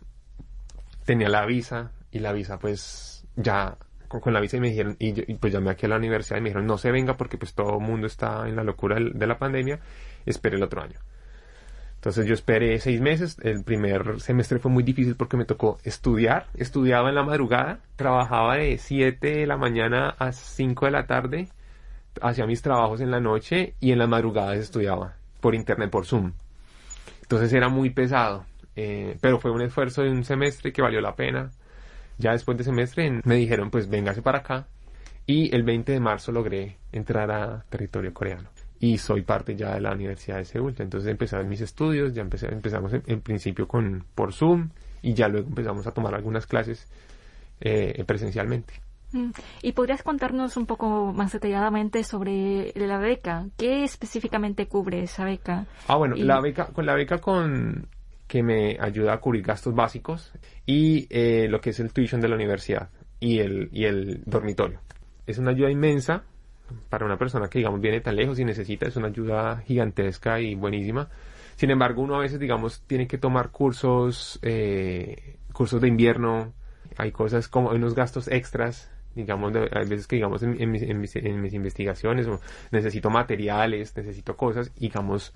Tenía 1.05 1.29
la 1.29 1.45
visa 1.45 1.91
y 2.11 2.19
la 2.19 2.33
visa 2.33 2.59
pues 2.59 3.25
ya 3.35 3.77
con, 4.07 4.33
la 4.33 4.39
visa 4.39 4.57
y 4.57 4.59
me 4.59 4.69
dijeron, 4.69 4.95
y, 4.99 5.13
yo, 5.13 5.23
pues 5.39 5.53
llamé 5.53 5.69
aquí 5.69 5.85
a 5.85 5.89
la 5.89 5.97
universidad 5.97 6.37
y 6.37 6.41
me 6.41 6.49
dijeron, 6.49 6.65
no 6.65 6.77
se 6.77 6.91
venga 6.91 7.15
porque 7.15 7.37
pues 7.37 7.53
todo 7.53 7.77
el 7.77 7.85
mundo 7.85 8.07
está 8.07 8.47
en 8.47 8.55
la 8.55 8.63
locura 8.63 8.97
de 8.99 9.27
la 9.27 9.37
pandemia, 9.37 9.79
espere 10.25 10.57
el 10.57 10.63
otro 10.63 10.81
año. 10.81 10.99
Entonces 11.95 12.25
yo 12.25 12.33
esperé 12.33 12.79
seis 12.79 13.01
meses, 13.01 13.37
el 13.43 13.63
primer 13.63 14.21
semestre 14.21 14.59
fue 14.59 14.71
muy 14.71 14.83
difícil 14.83 15.15
porque 15.15 15.37
me 15.37 15.45
tocó 15.45 15.77
estudiar, 15.83 16.47
estudiaba 16.55 17.09
en 17.09 17.15
la 17.15 17.23
madrugada, 17.23 17.79
trabajaba 17.97 18.55
de 18.55 18.77
7 18.77 19.35
de 19.35 19.45
la 19.45 19.57
mañana 19.57 20.15
a 20.17 20.31
5 20.31 20.85
de 20.85 20.91
la 20.91 21.07
tarde, 21.07 21.49
hacía 22.21 22.45
mis 22.45 22.61
trabajos 22.61 23.01
en 23.01 23.11
la 23.11 23.19
noche 23.19 23.75
y 23.79 23.91
en 23.91 23.99
las 23.99 24.09
madrugadas 24.09 24.57
estudiaba 24.57 25.15
por 25.39 25.55
internet, 25.55 25.89
por 25.89 26.05
Zoom. 26.05 26.33
Entonces 27.21 27.53
era 27.53 27.69
muy 27.69 27.91
pesado, 27.91 28.45
eh, 28.75 29.17
pero 29.21 29.39
fue 29.39 29.51
un 29.51 29.61
esfuerzo 29.61 30.01
de 30.01 30.09
un 30.09 30.23
semestre 30.23 30.71
que 30.71 30.81
valió 30.81 31.01
la 31.01 31.15
pena. 31.15 31.51
Ya 32.17 32.31
después 32.31 32.57
de 32.57 32.63
semestre 32.63 33.21
me 33.23 33.35
dijeron, 33.35 33.69
pues 33.69 33.89
véngase 33.89 34.21
para 34.21 34.39
acá. 34.39 34.67
Y 35.25 35.53
el 35.55 35.63
20 35.63 35.91
de 35.91 35.99
marzo 35.99 36.31
logré 36.31 36.77
entrar 36.91 37.31
a 37.31 37.63
territorio 37.69 38.13
coreano. 38.13 38.49
Y 38.79 38.97
soy 38.97 39.21
parte 39.21 39.55
ya 39.55 39.75
de 39.75 39.81
la 39.81 39.93
Universidad 39.93 40.37
de 40.37 40.45
Seúl. 40.45 40.73
Entonces 40.79 41.11
empecé 41.11 41.41
mis 41.43 41.61
estudios, 41.61 42.13
ya 42.13 42.21
empecé, 42.21 42.47
empezamos 42.47 42.93
en, 42.93 43.21
principio 43.21 43.67
con, 43.67 44.05
por 44.15 44.33
Zoom 44.33 44.69
y 45.01 45.13
ya 45.13 45.27
luego 45.27 45.47
empezamos 45.49 45.85
a 45.85 45.91
tomar 45.91 46.15
algunas 46.15 46.47
clases 46.47 46.87
eh, 47.61 48.03
presencialmente. 48.05 48.88
Mm. 49.11 49.31
¿Y 49.61 49.71
podrías 49.71 50.03
contarnos 50.03 50.57
un 50.57 50.65
poco 50.65 51.13
más 51.13 51.31
detalladamente 51.31 52.03
sobre 52.03 52.71
la 52.75 52.99
beca? 52.99 53.47
¿Qué 53.57 53.83
específicamente 53.83 54.67
cubre 54.67 55.03
esa 55.03 55.25
beca? 55.25 55.65
Ah, 55.87 55.95
bueno, 55.95 56.15
la 56.15 56.39
beca, 56.39 56.67
con 56.67 56.85
la 56.85 56.93
beca 56.93 57.19
con 57.19 57.87
que 58.27 58.43
me 58.43 58.77
ayuda 58.79 59.13
a 59.13 59.19
cubrir 59.19 59.43
gastos 59.43 59.73
básicos 59.73 60.31
y 60.65 61.07
eh, 61.09 61.47
lo 61.49 61.59
que 61.59 61.71
es 61.71 61.79
el 61.79 61.91
tuition 61.91 62.21
de 62.21 62.27
la 62.27 62.35
universidad 62.35 62.89
y 63.19 63.39
el, 63.39 63.69
y 63.71 63.85
el 63.85 64.21
dormitorio. 64.25 64.79
Es 65.25 65.39
una 65.39 65.51
ayuda 65.51 65.71
inmensa 65.71 66.23
para 66.89 67.05
una 67.05 67.17
persona 67.17 67.49
que, 67.49 67.57
digamos, 67.57 67.81
viene 67.81 68.01
tan 68.01 68.15
lejos 68.15 68.39
y 68.39 68.45
necesita, 68.45 68.85
es 68.85 68.95
una 68.95 69.07
ayuda 69.07 69.63
gigantesca 69.65 70.39
y 70.39 70.53
buenísima. 70.53 71.09
Sin 71.55 71.71
embargo, 71.71 72.03
uno 72.03 72.15
a 72.15 72.19
veces, 72.19 72.39
digamos, 72.39 72.83
tiene 72.85 73.07
que 73.07 73.17
tomar 73.17 73.49
cursos, 73.49 74.37
eh, 74.43 75.37
cursos 75.51 75.81
de 75.81 75.87
invierno, 75.87 76.53
hay 76.97 77.11
cosas 77.11 77.47
como 77.47 77.69
unos 77.69 77.95
gastos 77.95 78.27
extras 78.27 78.91
digamos, 79.15 79.53
hay 79.55 79.87
veces 79.87 80.07
que, 80.07 80.15
digamos, 80.17 80.43
en, 80.43 80.71
mis, 80.71 81.15
investigaciones 81.53 82.27
necesito 82.71 83.09
materiales, 83.09 83.95
necesito 83.95 84.35
cosas, 84.35 84.73
digamos, 84.75 85.33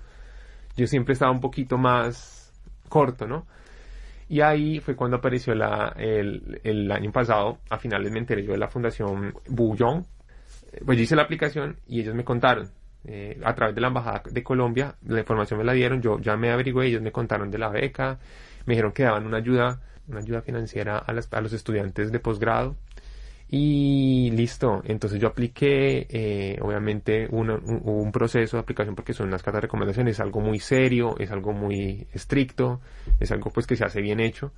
yo 0.76 0.86
siempre 0.86 1.12
estaba 1.12 1.32
un 1.32 1.40
poquito 1.40 1.78
más 1.78 2.52
corto, 2.88 3.26
¿no? 3.26 3.46
Y 4.28 4.40
ahí 4.40 4.80
fue 4.80 4.96
cuando 4.96 5.18
apareció 5.18 5.54
la, 5.54 5.94
el, 5.98 6.60
el 6.64 6.90
año 6.90 7.12
pasado, 7.12 7.58
a 7.68 7.78
finales 7.78 8.10
me 8.10 8.18
enteré 8.18 8.42
yo 8.42 8.52
de 8.52 8.58
la 8.58 8.68
fundación 8.68 9.34
Bouillon, 9.48 10.06
pues 10.84 10.98
yo 10.98 11.04
hice 11.04 11.16
la 11.16 11.22
aplicación 11.22 11.76
y 11.86 12.00
ellos 12.00 12.14
me 12.14 12.24
contaron, 12.24 12.70
eh, 13.04 13.38
a 13.44 13.54
través 13.54 13.74
de 13.74 13.80
la 13.80 13.88
Embajada 13.88 14.22
de 14.30 14.42
Colombia, 14.42 14.94
la 15.06 15.20
información 15.20 15.58
me 15.58 15.64
la 15.64 15.72
dieron, 15.72 16.00
yo 16.00 16.18
ya 16.20 16.36
me 16.36 16.50
averigué, 16.50 16.86
ellos 16.86 17.02
me 17.02 17.12
contaron 17.12 17.50
de 17.50 17.58
la 17.58 17.68
beca, 17.68 18.18
me 18.66 18.72
dijeron 18.72 18.92
que 18.92 19.02
daban 19.02 19.26
una 19.26 19.38
ayuda, 19.38 19.80
una 20.08 20.20
ayuda 20.20 20.40
financiera 20.40 20.98
a, 20.98 21.12
las, 21.12 21.32
a 21.32 21.40
los 21.40 21.52
estudiantes 21.52 22.10
de 22.10 22.18
posgrado, 22.18 22.76
y 23.48 24.30
listo, 24.30 24.82
entonces 24.84 25.20
yo 25.20 25.28
apliqué, 25.28 26.06
eh, 26.08 26.58
obviamente 26.62 27.28
un, 27.30 27.50
un, 27.50 28.10
proceso 28.10 28.56
de 28.56 28.62
aplicación 28.62 28.94
porque 28.96 29.12
son 29.12 29.30
las 29.30 29.42
cartas 29.42 29.58
de 29.58 29.66
recomendación, 29.66 30.08
es 30.08 30.18
algo 30.18 30.40
muy 30.40 30.58
serio, 30.58 31.14
es 31.18 31.30
algo 31.30 31.52
muy 31.52 32.06
estricto, 32.12 32.80
es 33.20 33.30
algo 33.30 33.50
pues 33.50 33.66
que 33.66 33.76
se 33.76 33.84
hace 33.84 34.00
bien 34.00 34.20
hecho. 34.20 34.52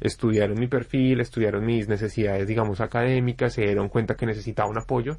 Estudiaron 0.00 0.58
mi 0.58 0.68
perfil, 0.68 1.20
estudiaron 1.20 1.66
mis 1.66 1.88
necesidades, 1.88 2.46
digamos, 2.46 2.80
académicas, 2.80 3.54
se 3.54 3.62
dieron 3.62 3.88
cuenta 3.88 4.14
que 4.14 4.26
necesitaba 4.26 4.70
un 4.70 4.78
apoyo 4.78 5.18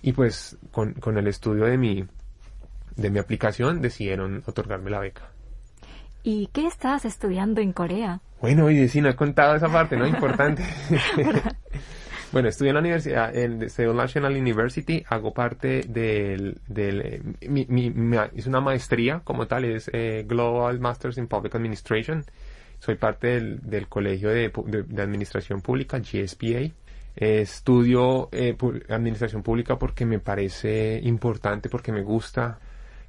y 0.00 0.12
pues 0.12 0.56
con, 0.70 0.94
con 0.94 1.18
el 1.18 1.28
estudio 1.28 1.66
de 1.66 1.76
mi, 1.76 2.04
de 2.96 3.10
mi 3.10 3.18
aplicación 3.18 3.82
decidieron 3.82 4.42
otorgarme 4.46 4.90
la 4.90 5.00
beca. 5.00 5.30
¿Y 6.22 6.48
qué 6.54 6.66
estás 6.66 7.04
estudiando 7.04 7.60
en 7.60 7.72
Corea? 7.72 8.20
Bueno, 8.40 8.70
y 8.70 8.88
si 8.88 9.02
no 9.02 9.10
he 9.10 9.14
contado 9.14 9.54
esa 9.54 9.68
parte, 9.68 9.96
¿no? 9.96 10.06
Importante. 10.06 10.64
Bueno, 12.34 12.48
estudié 12.48 12.70
en 12.70 12.74
la 12.74 12.80
universidad, 12.80 13.36
en 13.36 13.70
Seoul 13.70 13.96
National 13.96 14.34
University, 14.34 15.04
hago 15.08 15.32
parte 15.32 15.82
del, 15.86 16.58
del 16.66 17.22
mi, 17.48 17.64
mi, 17.68 17.92
es 18.34 18.48
una 18.48 18.60
maestría 18.60 19.20
como 19.22 19.46
tal, 19.46 19.64
es 19.64 19.88
eh, 19.92 20.24
Global 20.26 20.80
Masters 20.80 21.16
in 21.18 21.28
Public 21.28 21.54
Administration. 21.54 22.24
Soy 22.80 22.96
parte 22.96 23.28
del, 23.28 23.60
del 23.62 23.86
colegio 23.86 24.30
de, 24.30 24.50
de, 24.66 25.02
administración 25.02 25.60
pública, 25.60 26.00
GSPA. 26.00 26.72
estudio 27.14 28.30
eh, 28.32 28.56
administración 28.88 29.44
pública 29.44 29.78
porque 29.78 30.04
me 30.04 30.18
parece 30.18 30.98
importante, 31.04 31.68
porque 31.68 31.92
me 31.92 32.02
gusta. 32.02 32.58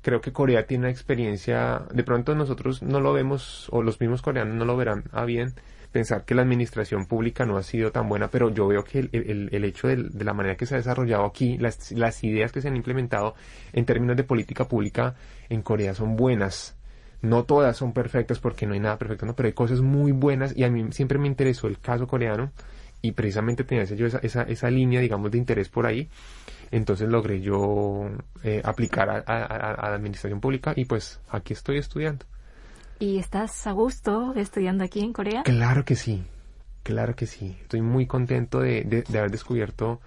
Creo 0.03 0.21
que 0.21 0.33
Corea 0.33 0.67
tiene 0.67 0.83
una 0.83 0.91
experiencia, 0.91 1.81
de 1.91 2.03
pronto 2.03 2.35
nosotros 2.35 2.83
no 2.83 2.99
lo 2.99 3.11
vemos, 3.11 3.69
o 3.71 3.81
los 3.81 3.99
mismos 3.99 4.21
coreanos 4.21 4.53
no 4.53 4.65
lo 4.65 4.77
verán 4.77 5.05
a 5.11 5.25
bien, 5.25 5.55
pensar 5.95 6.25
que 6.25 6.35
la 6.35 6.41
administración 6.41 7.05
pública 7.05 7.45
no 7.45 7.55
ha 7.55 7.63
sido 7.63 7.89
tan 7.89 8.09
buena, 8.09 8.27
pero 8.27 8.49
yo 8.49 8.67
veo 8.67 8.83
que 8.83 8.99
el, 8.99 9.49
el, 9.49 9.63
hecho 9.63 9.87
de, 9.87 9.95
la 10.25 10.33
manera 10.33 10.57
que 10.57 10.65
se 10.65 10.73
ha 10.73 10.77
desarrollado 10.77 11.23
aquí, 11.23 11.57
las, 11.57 11.93
las 11.93 12.21
ideas 12.25 12.51
que 12.51 12.59
se 12.59 12.67
han 12.67 12.75
implementado 12.75 13.33
en 13.71 13.85
términos 13.85 14.17
de 14.17 14.25
política 14.25 14.67
pública 14.67 15.15
en 15.47 15.61
Corea 15.61 15.93
son 15.93 16.17
buenas. 16.17 16.75
No 17.21 17.45
todas 17.45 17.77
son 17.77 17.93
perfectas 17.93 18.39
porque 18.39 18.65
no 18.65 18.73
hay 18.73 18.81
nada 18.81 18.97
perfecto, 18.97 19.25
¿no? 19.25 19.37
pero 19.37 19.47
hay 19.47 19.53
cosas 19.53 19.79
muy 19.79 20.11
buenas 20.11 20.53
y 20.57 20.65
a 20.65 20.69
mí 20.69 20.91
siempre 20.91 21.17
me 21.17 21.27
interesó 21.27 21.67
el 21.67 21.79
caso 21.79 22.07
coreano 22.07 22.51
y 23.01 23.13
precisamente 23.13 23.63
tenía 23.63 23.85
yo 23.85 24.05
esa, 24.05 24.43
esa, 24.43 24.69
línea, 24.69 24.99
digamos, 24.99 25.31
de 25.31 25.37
interés 25.37 25.69
por 25.69 25.85
ahí. 25.85 26.09
Entonces 26.71 27.07
logré 27.07 27.39
yo 27.39 28.09
eh, 28.43 28.61
aplicar 28.65 29.09
a, 29.09 29.19
a 29.19 29.89
la 29.91 29.95
administración 29.95 30.41
pública 30.41 30.73
y 30.75 30.83
pues 30.83 31.21
aquí 31.29 31.53
estoy 31.53 31.77
estudiando. 31.77 32.25
¿Y 32.99 33.17
estás 33.17 33.67
a 33.67 33.71
gusto 33.71 34.33
estudiando 34.35 34.83
aquí 34.83 35.01
en 35.01 35.11
Corea? 35.11 35.43
Claro 35.43 35.83
que 35.83 35.95
sí, 35.95 36.23
claro 36.83 37.15
que 37.15 37.25
sí. 37.25 37.57
Estoy 37.61 37.81
muy 37.81 38.07
contento 38.07 38.59
de, 38.59 38.83
de, 38.83 39.19
haber 39.19 39.31
descubierto 39.31 39.99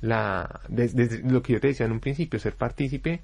la, 0.00 0.60
de, 0.68 1.22
lo 1.24 1.42
que 1.42 1.54
yo 1.54 1.60
te 1.60 1.68
decía 1.68 1.86
en 1.86 1.92
un 1.92 2.00
principio, 2.00 2.38
ser 2.38 2.54
partícipe, 2.54 3.22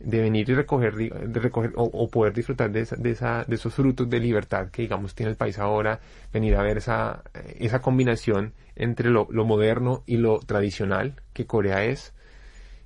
de 0.00 0.20
venir 0.20 0.48
y 0.48 0.54
recoger, 0.54 0.94
de 0.94 1.40
recoger 1.40 1.72
o, 1.76 2.08
poder 2.08 2.32
disfrutar 2.32 2.70
de, 2.70 2.80
esa, 2.80 2.96
de, 2.96 3.10
esa, 3.10 3.44
de 3.44 3.54
esos 3.54 3.74
frutos 3.74 4.08
de 4.08 4.18
libertad 4.18 4.70
que 4.70 4.82
digamos 4.82 5.14
tiene 5.14 5.30
el 5.30 5.36
país 5.36 5.58
ahora, 5.58 6.00
venir 6.32 6.56
a 6.56 6.62
ver 6.62 6.78
esa, 6.78 7.22
esa 7.58 7.80
combinación 7.80 8.54
entre 8.76 9.10
lo, 9.10 9.28
lo 9.30 9.44
moderno 9.44 10.02
y 10.06 10.16
lo 10.16 10.40
tradicional 10.40 11.20
que 11.32 11.46
Corea 11.46 11.84
es 11.84 12.12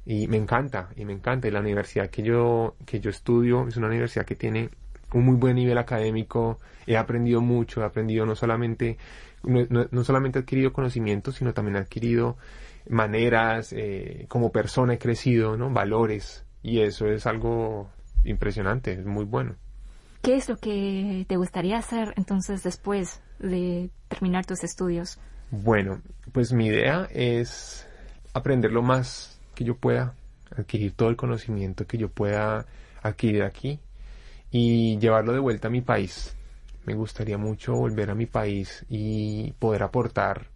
y 0.04 0.26
me 0.26 0.36
encanta 0.36 0.90
y 0.96 1.04
me 1.04 1.12
encanta 1.12 1.48
y 1.48 1.50
la 1.50 1.60
universidad 1.60 2.08
que 2.10 2.22
yo 2.22 2.76
que 2.86 3.00
yo 3.00 3.10
estudio 3.10 3.68
es 3.68 3.76
una 3.76 3.88
universidad 3.88 4.24
que 4.24 4.36
tiene 4.36 4.70
un 5.12 5.24
muy 5.24 5.36
buen 5.36 5.56
nivel 5.56 5.78
académico, 5.78 6.58
he 6.86 6.96
aprendido 6.96 7.40
mucho, 7.40 7.82
he 7.82 7.84
aprendido 7.84 8.26
no 8.26 8.34
solamente, 8.34 8.98
no, 9.42 10.04
solamente 10.04 10.38
he 10.38 10.42
adquirido 10.42 10.72
conocimientos, 10.72 11.36
sino 11.36 11.54
también 11.54 11.76
he 11.76 11.80
adquirido 11.80 12.36
maneras, 12.88 13.72
eh, 13.72 14.26
como 14.28 14.50
persona 14.52 14.94
he 14.94 14.98
crecido, 14.98 15.56
¿no? 15.56 15.70
Valores, 15.70 16.44
y 16.62 16.80
eso 16.80 17.06
es 17.06 17.26
algo 17.26 17.90
impresionante, 18.24 18.92
es 18.92 19.04
muy 19.04 19.24
bueno. 19.24 19.54
¿Qué 20.22 20.36
es 20.36 20.48
lo 20.48 20.56
que 20.56 21.24
te 21.28 21.36
gustaría 21.36 21.78
hacer 21.78 22.12
entonces 22.16 22.62
después 22.62 23.20
de 23.38 23.90
terminar 24.08 24.46
tus 24.46 24.64
estudios? 24.64 25.18
Bueno, 25.50 26.02
pues 26.32 26.52
mi 26.52 26.66
idea 26.66 27.08
es 27.12 27.86
aprender 28.34 28.72
lo 28.72 28.82
más 28.82 29.40
que 29.54 29.64
yo 29.64 29.76
pueda, 29.76 30.14
adquirir 30.56 30.92
todo 30.92 31.08
el 31.08 31.16
conocimiento 31.16 31.86
que 31.86 31.98
yo 31.98 32.08
pueda 32.08 32.66
adquirir 33.02 33.44
aquí 33.44 33.80
y 34.50 34.98
llevarlo 34.98 35.32
de 35.32 35.38
vuelta 35.38 35.68
a 35.68 35.70
mi 35.70 35.80
país. 35.80 36.34
Me 36.84 36.94
gustaría 36.94 37.38
mucho 37.38 37.74
volver 37.74 38.10
a 38.10 38.14
mi 38.14 38.26
país 38.26 38.84
y 38.88 39.52
poder 39.58 39.82
aportar 39.82 40.46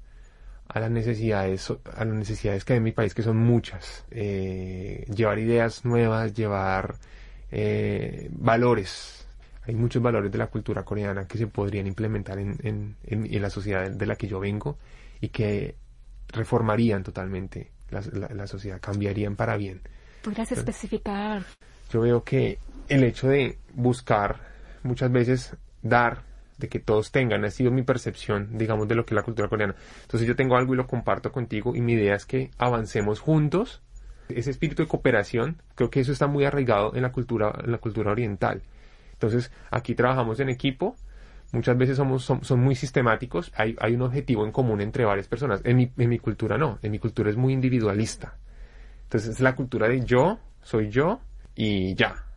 a 0.72 0.80
las 0.80 0.90
necesidades, 0.90 1.70
a 1.70 2.04
las 2.04 2.14
necesidades 2.14 2.64
que 2.64 2.72
hay 2.72 2.78
en 2.78 2.84
mi 2.84 2.92
país, 2.92 3.14
que 3.14 3.22
son 3.22 3.36
muchas. 3.36 4.04
Eh, 4.10 5.04
llevar 5.14 5.38
ideas 5.38 5.84
nuevas, 5.84 6.32
llevar 6.32 6.96
eh, 7.50 8.30
valores. 8.32 9.26
Hay 9.66 9.74
muchos 9.74 10.02
valores 10.02 10.32
de 10.32 10.38
la 10.38 10.46
cultura 10.46 10.82
coreana 10.82 11.26
que 11.26 11.36
se 11.36 11.46
podrían 11.46 11.86
implementar 11.86 12.38
en, 12.38 12.56
en, 12.62 12.96
en, 13.04 13.42
la 13.42 13.50
sociedad 13.50 13.90
de 13.90 14.06
la 14.06 14.16
que 14.16 14.26
yo 14.26 14.40
vengo 14.40 14.78
y 15.20 15.28
que 15.28 15.76
reformarían 16.28 17.02
totalmente 17.02 17.70
la, 17.90 18.02
la, 18.34 18.46
sociedad, 18.46 18.80
cambiarían 18.80 19.36
para 19.36 19.56
bien. 19.56 19.82
¿Podrías 20.22 20.50
especificar? 20.50 21.44
Yo 21.92 22.00
veo 22.00 22.24
que 22.24 22.58
el 22.88 23.04
hecho 23.04 23.28
de 23.28 23.58
buscar 23.74 24.40
muchas 24.82 25.10
veces 25.10 25.56
dar 25.82 26.22
de 26.58 26.68
que 26.68 26.78
todos 26.78 27.10
tengan, 27.10 27.44
ha 27.44 27.50
sido 27.50 27.70
mi 27.70 27.82
percepción, 27.82 28.56
digamos, 28.56 28.86
de 28.88 28.94
lo 28.94 29.04
que 29.04 29.14
es 29.14 29.16
la 29.16 29.22
cultura 29.22 29.48
coreana. 29.48 29.74
Entonces 30.02 30.28
yo 30.28 30.36
tengo 30.36 30.56
algo 30.56 30.74
y 30.74 30.76
lo 30.76 30.86
comparto 30.86 31.32
contigo 31.32 31.74
y 31.74 31.80
mi 31.80 31.94
idea 31.94 32.14
es 32.14 32.24
que 32.24 32.50
avancemos 32.56 33.20
juntos. 33.20 33.82
Ese 34.28 34.50
espíritu 34.50 34.82
de 34.82 34.88
cooperación, 34.88 35.60
creo 35.74 35.90
que 35.90 36.00
eso 36.00 36.12
está 36.12 36.26
muy 36.28 36.44
arraigado 36.44 36.94
en 36.94 37.02
la 37.02 37.10
cultura, 37.10 37.52
en 37.64 37.72
la 37.72 37.78
cultura 37.78 38.12
oriental. 38.12 38.62
Entonces 39.12 39.50
aquí 39.70 39.94
trabajamos 39.94 40.38
en 40.40 40.48
equipo, 40.48 40.96
muchas 41.52 41.76
veces 41.76 41.96
somos, 41.96 42.24
son, 42.24 42.60
muy 42.60 42.76
sistemáticos, 42.76 43.52
hay, 43.56 43.76
hay, 43.80 43.94
un 43.94 44.02
objetivo 44.02 44.44
en 44.44 44.52
común 44.52 44.80
entre 44.80 45.04
varias 45.04 45.28
personas. 45.28 45.60
En 45.64 45.76
mi, 45.76 45.90
en 45.98 46.08
mi 46.08 46.18
cultura 46.18 46.56
no, 46.58 46.78
en 46.82 46.92
mi 46.92 46.98
cultura 46.98 47.28
es 47.28 47.36
muy 47.36 47.52
individualista. 47.52 48.36
Entonces 49.04 49.30
es 49.30 49.40
la 49.40 49.56
cultura 49.56 49.88
de 49.88 50.04
yo, 50.04 50.38
soy 50.62 50.90
yo 50.90 51.20
y 51.54 51.94
ya. 51.94 52.31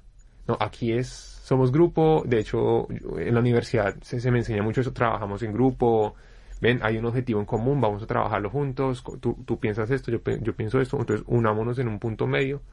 No, 0.48 0.58
aquí 0.60 0.94
es 0.94 1.36
somos 1.46 1.72
grupo, 1.72 2.24
de 2.26 2.40
hecho 2.40 2.88
en 3.20 3.36
la 3.36 3.40
universidad 3.40 3.96
se, 4.02 4.32
me 4.32 4.40
enseña 4.40 4.64
mucho 4.64 4.82
eso, 4.82 4.94
trabajamos 4.94 5.44
en 5.44 5.54
grupo, 5.54 6.16
ven, 6.60 6.80
hay 6.82 6.98
un 6.98 7.06
objetivo 7.06 7.40
en 7.40 7.46
común, 7.46 7.80
vamos 7.80 8.02
a 8.02 8.08
trabajarlo 8.08 8.50
juntos, 8.50 9.04
tú, 9.20 9.38
tú 9.46 9.60
piensas 9.60 9.92
esto, 9.92 10.12
yo, 10.12 10.22
yo 10.42 10.56
pienso 10.56 10.82
esto, 10.82 10.98
entonces 11.00 11.24
unámonos 11.30 11.78
en 11.78 11.88
un 11.88 12.00
punto 12.00 12.26
medio, 12.26 12.64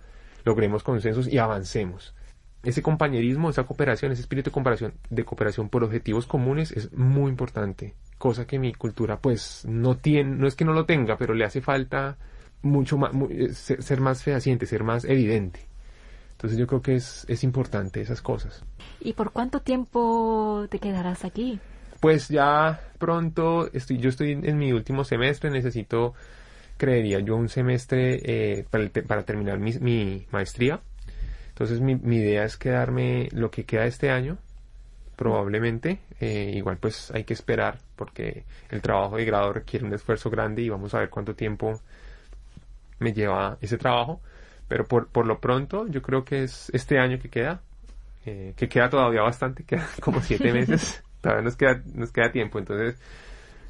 logremos 0.44 0.82
consensos 0.82 1.28
y 1.28 1.36
avancemos. 1.36 2.14
Ese 2.62 2.80
compañerismo, 2.80 3.50
esa 3.50 3.64
cooperación, 3.64 4.10
ese 4.12 4.22
espíritu 4.22 4.48
de 4.48 4.54
cooperación, 4.54 4.94
de 5.10 5.24
cooperación 5.24 5.68
por 5.68 5.84
objetivos 5.84 6.26
comunes 6.26 6.72
es 6.72 6.90
muy 6.94 7.28
importante, 7.28 7.94
cosa 8.16 8.46
que 8.46 8.58
mi 8.58 8.72
cultura 8.72 9.18
pues 9.18 9.66
no 9.68 9.98
tiene, 9.98 10.34
no 10.34 10.46
es 10.46 10.54
que 10.54 10.64
no 10.64 10.72
lo 10.72 10.86
tenga, 10.86 11.18
pero 11.18 11.34
le 11.34 11.44
hace 11.44 11.60
falta 11.60 12.16
mucho 12.62 12.96
más, 12.96 13.12
eh, 13.28 13.52
ser 13.52 14.00
más 14.00 14.22
fehaciente, 14.22 14.64
ser 14.64 14.82
más 14.82 15.04
evidente. 15.04 15.71
Entonces 16.42 16.58
yo 16.58 16.66
creo 16.66 16.82
que 16.82 16.96
es, 16.96 17.24
es 17.28 17.44
importante 17.44 18.00
esas 18.00 18.20
cosas. 18.20 18.64
¿Y 18.98 19.12
por 19.12 19.30
cuánto 19.30 19.60
tiempo 19.60 20.66
te 20.68 20.80
quedarás 20.80 21.24
aquí? 21.24 21.60
Pues 22.00 22.28
ya 22.28 22.80
pronto, 22.98 23.72
estoy, 23.72 23.98
yo 23.98 24.08
estoy 24.08 24.32
en 24.32 24.58
mi 24.58 24.72
último 24.72 25.04
semestre, 25.04 25.50
necesito, 25.50 26.14
creería 26.78 27.20
yo, 27.20 27.36
un 27.36 27.48
semestre 27.48 28.18
eh, 28.24 28.66
para, 29.06 29.22
terminar 29.22 29.60
mi, 29.60 29.72
mi, 29.74 30.26
maestría. 30.32 30.80
Entonces 31.50 31.80
mi, 31.80 31.94
mi, 31.94 32.16
idea 32.16 32.42
es 32.42 32.56
quedarme 32.56 33.28
lo 33.30 33.52
que 33.52 33.64
queda 33.64 33.86
este 33.86 34.10
año, 34.10 34.36
probablemente. 35.14 36.00
Eh, 36.18 36.54
igual 36.56 36.76
pues 36.78 37.12
hay 37.12 37.22
que 37.22 37.34
esperar 37.34 37.78
porque 37.94 38.46
el 38.68 38.82
trabajo 38.82 39.16
de 39.16 39.24
grado 39.26 39.52
requiere 39.52 39.86
un 39.86 39.94
esfuerzo 39.94 40.28
grande 40.28 40.62
y 40.62 40.70
vamos 40.70 40.92
a 40.92 40.98
ver 40.98 41.08
cuánto 41.08 41.36
tiempo 41.36 41.80
me 42.98 43.12
lleva 43.12 43.58
ese 43.60 43.78
trabajo. 43.78 44.20
Pero 44.72 44.86
por, 44.86 45.08
por 45.08 45.26
lo 45.26 45.38
pronto, 45.38 45.86
yo 45.86 46.00
creo 46.00 46.24
que 46.24 46.44
es 46.44 46.70
este 46.72 46.98
año 46.98 47.18
que 47.18 47.28
queda, 47.28 47.60
eh, 48.24 48.54
que 48.56 48.70
queda 48.70 48.88
todavía 48.88 49.20
bastante, 49.20 49.64
queda 49.66 49.86
como 50.00 50.22
siete 50.22 50.50
meses, 50.54 51.04
todavía 51.20 51.44
nos 51.44 51.56
queda, 51.56 51.82
nos 51.92 52.10
queda 52.10 52.32
tiempo. 52.32 52.58
Entonces, 52.58 52.98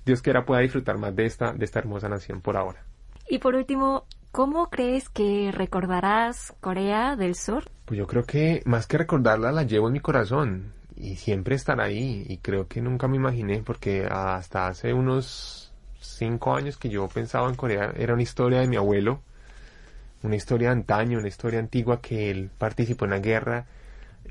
Dios 0.07 0.23
quiera 0.23 0.45
pueda 0.45 0.61
disfrutar 0.61 0.99
más 0.99 1.17
de 1.17 1.27
esta, 1.27 1.55
de 1.55 1.65
esta 1.65 1.81
hermosa 1.81 2.09
nación 2.09 2.41
por 2.41 2.57
ahora. 2.57 2.85
Y 3.29 3.39
por 3.39 3.57
último, 3.57 4.05
¿cómo 4.31 4.71
crees 4.71 5.09
que 5.09 5.51
recordarás 5.51 6.55
Corea 6.61 7.17
del 7.17 7.35
Sur? 7.35 7.65
Pues 7.85 7.99
yo 7.99 8.07
creo 8.07 8.23
que 8.23 8.63
más 8.65 8.87
que 8.87 8.99
recordarla, 8.99 9.51
la 9.51 9.65
llevo 9.65 9.89
en 9.89 9.95
mi 9.95 10.01
corazón 10.01 10.73
y 10.95 11.17
siempre 11.17 11.57
estará 11.57 11.87
ahí. 11.87 12.25
Y 12.29 12.37
creo 12.37 12.69
que 12.69 12.81
nunca 12.81 13.09
me 13.09 13.17
imaginé, 13.17 13.61
porque 13.67 14.07
hasta 14.09 14.69
hace 14.69 14.93
unos 14.93 15.73
cinco 15.99 16.55
años 16.55 16.77
que 16.77 16.91
yo 16.91 17.09
pensaba 17.09 17.49
en 17.49 17.57
Corea, 17.57 17.93
era 17.97 18.15
una 18.15 18.23
historia 18.23 18.61
de 18.61 18.69
mi 18.69 18.77
abuelo 18.77 19.21
una 20.23 20.37
historia 20.37 20.69
de 20.69 20.75
antaño, 20.75 21.19
una 21.19 21.29
historia 21.29 21.59
antigua 21.59 22.01
que 22.01 22.31
él 22.31 22.51
participó 22.57 23.05
en 23.05 23.11
la 23.13 23.19
guerra 23.19 23.67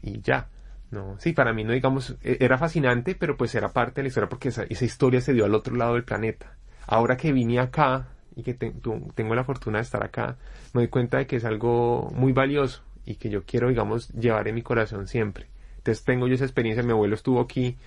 y 0.02 0.22
ya. 0.22 0.48
No, 0.92 1.16
sí, 1.20 1.32
para 1.32 1.54
mí 1.54 1.64
no 1.64 1.72
digamos, 1.72 2.18
e-, 2.22 2.38
era 2.42 2.58
fascinante, 2.58 3.16
pero 3.16 3.38
pues 3.38 3.56
era 3.56 3.70
parte 3.70 3.96
de 3.96 4.04
la 4.04 4.08
historia 4.10 4.30
porque 4.30 4.50
esa, 4.50 4.66
historia 4.70 5.22
se 5.22 5.34
dio 5.34 5.46
al 5.46 5.56
otro 5.56 5.76
lado 5.76 5.94
del 5.94 6.04
planeta. 6.04 6.58
Ahora 6.88 7.18
que 7.18 7.32
vine 7.32 7.60
acá 7.60 8.08
y 8.36 8.44
que 8.44 8.54
tengo 8.54 9.36
la 9.36 9.44
fortuna 9.44 9.78
de 9.80 9.84
estar 9.84 10.04
acá, 10.04 10.38
me 10.74 10.82
doy 10.82 10.88
cuenta 10.90 11.18
de 11.18 11.28
que 11.28 11.38
es 11.38 11.46
algo 11.46 12.12
muy 12.14 12.34
valioso 12.34 12.82
y 13.06 13.16
que 13.16 13.30
yo 13.30 13.44
quiero, 13.44 13.70
digamos, 13.70 14.10
llevar 14.10 14.48
en 14.48 14.56
mi 14.56 14.62
corazón 14.64 15.08
siempre. 15.08 15.48
Entonces 15.78 16.04
tengo 16.04 16.28
yo 16.28 16.36
esa 16.36 16.46
experiencia, 16.46 16.84
mi 16.84 16.92
abuelo 16.92 17.16
estuvo 17.16 17.40
aquí 17.40 17.78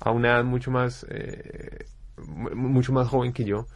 a 0.00 0.10
una 0.10 0.30
edad 0.30 0.44
mucho 0.44 0.70
más, 0.70 1.06
eh, 1.08 1.86
mucho 2.26 2.92
más 2.92 3.08
joven 3.08 3.32
que 3.32 3.44
yo 3.44 3.66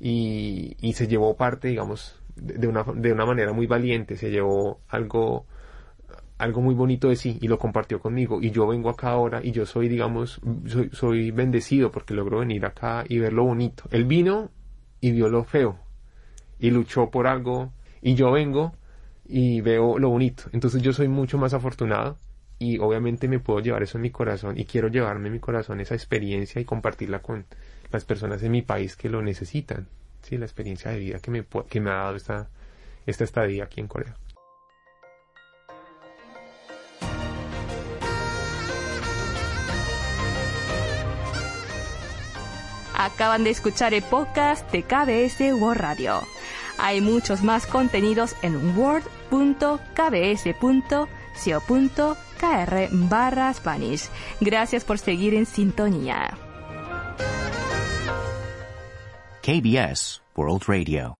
y, 0.00 0.76
y 0.80 0.92
se 0.94 1.08
llevó 1.08 1.36
parte, 1.36 1.68
digamos, 1.68 2.18
de 2.36 2.68
una, 2.68 2.84
de 2.84 3.12
una 3.12 3.26
manera 3.26 3.52
muy 3.52 3.66
valiente, 3.66 4.16
se 4.16 4.30
llevó 4.30 4.80
algo, 4.88 5.46
algo 6.38 6.60
muy 6.60 6.74
bonito 6.74 7.08
de 7.08 7.16
sí 7.16 7.38
y 7.40 7.48
lo 7.48 7.58
compartió 7.58 8.00
conmigo. 8.00 8.40
Y 8.42 8.50
yo 8.50 8.66
vengo 8.66 8.90
acá 8.90 9.10
ahora 9.10 9.40
y 9.42 9.52
yo 9.52 9.66
soy, 9.66 9.88
digamos, 9.88 10.40
soy, 10.66 10.90
soy 10.92 11.30
bendecido 11.30 11.90
porque 11.90 12.14
logro 12.14 12.40
venir 12.40 12.64
acá 12.66 13.04
y 13.08 13.18
ver 13.18 13.32
lo 13.32 13.44
bonito. 13.44 13.84
Él 13.90 14.04
vino 14.04 14.50
y 15.00 15.12
vio 15.12 15.28
lo 15.28 15.44
feo 15.44 15.78
y 16.58 16.70
luchó 16.70 17.10
por 17.10 17.26
algo 17.26 17.72
y 18.02 18.14
yo 18.14 18.30
vengo 18.30 18.74
y 19.24 19.60
veo 19.60 19.98
lo 19.98 20.10
bonito. 20.10 20.44
Entonces 20.52 20.82
yo 20.82 20.92
soy 20.92 21.08
mucho 21.08 21.38
más 21.38 21.54
afortunado 21.54 22.18
y 22.58 22.78
obviamente 22.78 23.28
me 23.28 23.38
puedo 23.38 23.60
llevar 23.60 23.82
eso 23.82 23.98
en 23.98 24.02
mi 24.02 24.10
corazón 24.10 24.58
y 24.58 24.64
quiero 24.64 24.88
llevarme 24.88 25.28
en 25.28 25.34
mi 25.34 25.40
corazón 25.40 25.80
esa 25.80 25.94
experiencia 25.94 26.60
y 26.60 26.64
compartirla 26.64 27.20
con 27.20 27.46
las 27.92 28.04
personas 28.04 28.42
en 28.42 28.52
mi 28.52 28.62
país 28.62 28.96
que 28.96 29.08
lo 29.08 29.22
necesitan 29.22 29.88
sí, 30.26 30.36
la 30.36 30.44
experiencia 30.44 30.90
de 30.90 30.98
vida 30.98 31.18
que 31.20 31.30
me, 31.30 31.44
que 31.68 31.80
me 31.80 31.90
ha 31.90 31.94
dado 31.94 32.16
esta, 32.16 32.48
esta 33.06 33.24
estadía 33.24 33.64
aquí 33.64 33.80
en 33.80 33.88
Corea. 33.88 34.16
Acaban 42.94 43.44
de 43.44 43.50
escuchar 43.50 43.94
el 43.94 44.02
podcast 44.02 44.70
de 44.72 44.82
KBS 44.82 45.52
World 45.60 45.80
Radio. 45.80 46.22
Hay 46.78 47.00
muchos 47.00 47.42
más 47.42 47.66
contenidos 47.66 48.34
en 48.42 48.76
word.kbs.co.kr 48.76 49.78
barra 52.90 53.54
Spanish. 53.54 54.08
Gracias 54.40 54.84
por 54.84 54.98
seguir 54.98 55.34
en 55.34 55.46
sintonía. 55.46 56.45
KBS 59.46 60.18
World 60.34 60.68
Radio. 60.68 61.14